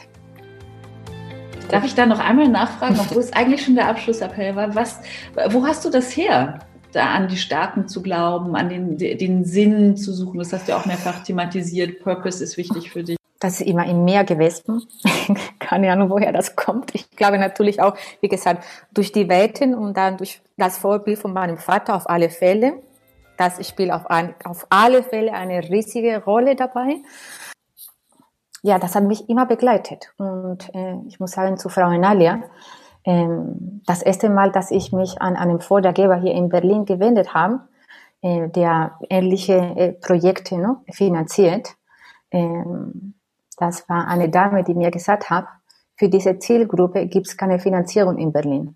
Darf 1.69 1.83
ich 1.83 1.95
da 1.95 2.05
noch 2.05 2.19
einmal 2.19 2.47
nachfragen, 2.47 2.97
obwohl 2.99 3.21
es 3.21 3.33
eigentlich 3.33 3.63
schon 3.63 3.75
der 3.75 3.89
Abschlussappell 3.89 4.55
war? 4.55 4.73
Was, 4.75 5.01
wo 5.49 5.65
hast 5.65 5.83
du 5.83 5.89
das 5.89 6.15
her? 6.15 6.59
Da 6.93 7.07
an 7.07 7.27
die 7.27 7.37
Staaten 7.37 7.87
zu 7.87 8.01
glauben, 8.01 8.55
an 8.55 8.69
den, 8.69 8.97
den 8.97 9.43
Sinn 9.43 9.97
zu 9.97 10.13
suchen. 10.13 10.39
Das 10.39 10.53
hast 10.53 10.69
du 10.69 10.75
auch 10.75 10.85
mehrfach 10.85 11.23
thematisiert. 11.23 12.01
Purpose 12.01 12.41
ist 12.41 12.55
wichtig 12.55 12.89
für 12.89 13.03
dich. 13.03 13.16
Das 13.39 13.59
ist 13.59 13.67
immer 13.67 13.85
im 13.85 14.03
Meer 14.03 14.23
gewesen. 14.23 14.81
Keine 15.59 15.91
Ahnung, 15.91 16.09
woher 16.09 16.31
das 16.31 16.55
kommt. 16.55 16.95
Ich 16.95 17.11
glaube 17.11 17.37
natürlich 17.37 17.81
auch, 17.81 17.95
wie 18.21 18.29
gesagt, 18.29 18.63
durch 18.93 19.11
die 19.11 19.29
Welten 19.29 19.75
und 19.75 19.95
dann 19.95 20.17
durch 20.17 20.41
das 20.57 20.77
Vorbild 20.77 21.19
von 21.19 21.33
meinem 21.33 21.57
Vater 21.57 21.95
auf 21.95 22.09
alle 22.09 22.29
Fälle. 22.29 22.81
Das 23.37 23.65
spielt 23.67 23.91
auf, 23.91 24.09
ein, 24.09 24.33
auf 24.43 24.65
alle 24.69 25.03
Fälle 25.03 25.33
eine 25.33 25.69
riesige 25.69 26.23
Rolle 26.23 26.55
dabei 26.55 26.97
ja, 28.67 28.79
das 28.79 28.95
hat 28.95 29.03
mich 29.03 29.29
immer 29.29 29.45
begleitet. 29.45 30.13
Und 30.17 30.73
äh, 30.73 30.95
ich 31.07 31.19
muss 31.19 31.31
sagen, 31.31 31.57
zu 31.57 31.69
Frau 31.69 31.89
Enalia, 31.89 32.43
äh, 33.03 33.27
das 33.85 34.01
erste 34.01 34.29
Mal, 34.29 34.51
dass 34.51 34.71
ich 34.71 34.91
mich 34.91 35.21
an 35.21 35.35
einen 35.35 35.61
Vordergeber 35.61 36.17
hier 36.17 36.33
in 36.33 36.49
Berlin 36.49 36.85
gewendet 36.85 37.33
habe, 37.33 37.61
äh, 38.21 38.49
der 38.49 38.99
ähnliche 39.09 39.53
äh, 39.53 39.93
Projekte 39.93 40.57
ne, 40.57 40.77
finanziert, 40.91 41.75
äh, 42.31 42.63
das 43.57 43.87
war 43.89 44.07
eine 44.07 44.29
Dame, 44.29 44.63
die 44.63 44.73
mir 44.73 44.91
gesagt 44.91 45.29
hat, 45.29 45.47
für 45.95 46.09
diese 46.09 46.37
Zielgruppe 46.37 47.07
gibt 47.07 47.27
es 47.27 47.37
keine 47.37 47.59
Finanzierung 47.59 48.17
in 48.17 48.31
Berlin. 48.31 48.75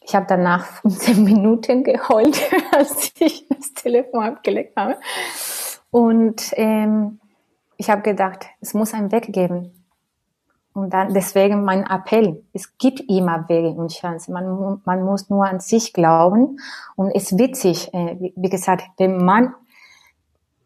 Ich 0.00 0.14
habe 0.14 0.26
danach 0.28 0.64
15 0.82 1.24
Minuten 1.24 1.84
geheult, 1.84 2.40
als 2.72 3.12
ich 3.18 3.46
das 3.48 3.74
Telefon 3.74 4.24
abgelegt 4.24 4.76
habe. 4.76 4.96
Und 5.90 6.52
ähm, 6.56 7.20
ich 7.76 7.90
habe 7.90 8.02
gedacht, 8.02 8.46
es 8.60 8.74
muss 8.74 8.94
einen 8.94 9.12
Weg 9.12 9.32
geben. 9.32 9.72
Und 10.74 10.94
dann 10.94 11.12
deswegen 11.12 11.64
mein 11.64 11.84
Appell, 11.84 12.44
es 12.54 12.78
gibt 12.78 13.00
immer 13.00 13.46
Wege 13.48 13.68
und 13.70 13.92
Chancen. 13.92 14.32
Man, 14.32 14.80
man 14.84 15.04
muss 15.04 15.28
nur 15.28 15.44
an 15.44 15.60
sich 15.60 15.92
glauben. 15.92 16.58
Und 16.96 17.10
es 17.10 17.32
ist 17.32 17.38
witzig, 17.38 17.92
äh, 17.92 18.32
wie 18.34 18.48
gesagt, 18.48 18.84
wenn 18.96 19.22
man 19.22 19.54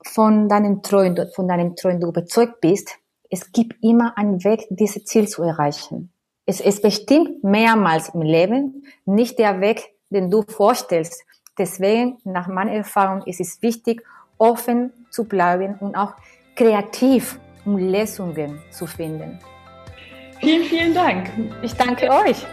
von 0.06 0.48
deinem 0.48 0.82
Träumen, 0.82 1.28
von 1.34 1.48
deinem 1.48 1.76
Träumen 1.76 2.02
überzeugt 2.02 2.60
bist, 2.60 2.98
es 3.30 3.52
gibt 3.52 3.82
immer 3.82 4.16
einen 4.16 4.44
Weg, 4.44 4.66
dieses 4.70 5.04
Ziel 5.04 5.28
zu 5.28 5.42
erreichen. 5.42 6.10
Es 6.46 6.60
ist 6.60 6.82
bestimmt 6.82 7.42
mehrmals 7.42 8.10
im 8.10 8.22
Leben 8.22 8.84
nicht 9.04 9.38
der 9.38 9.60
Weg, 9.60 9.94
den 10.10 10.30
du 10.30 10.42
vorstellst. 10.42 11.24
Deswegen, 11.58 12.18
nach 12.24 12.46
meiner 12.46 12.72
Erfahrung, 12.72 13.22
ist 13.24 13.40
es 13.40 13.60
wichtig, 13.62 14.02
offen 14.38 14.92
zu 15.10 15.24
bleiben 15.24 15.76
und 15.80 15.96
auch 15.96 16.14
kreativ, 16.54 17.40
um 17.64 17.76
Lösungen 17.76 18.60
zu 18.70 18.86
finden. 18.86 19.40
Vielen, 20.40 20.64
vielen 20.64 20.94
Dank. 20.94 21.30
Ich 21.62 21.74
danke 21.74 22.10
euch. 22.10 22.46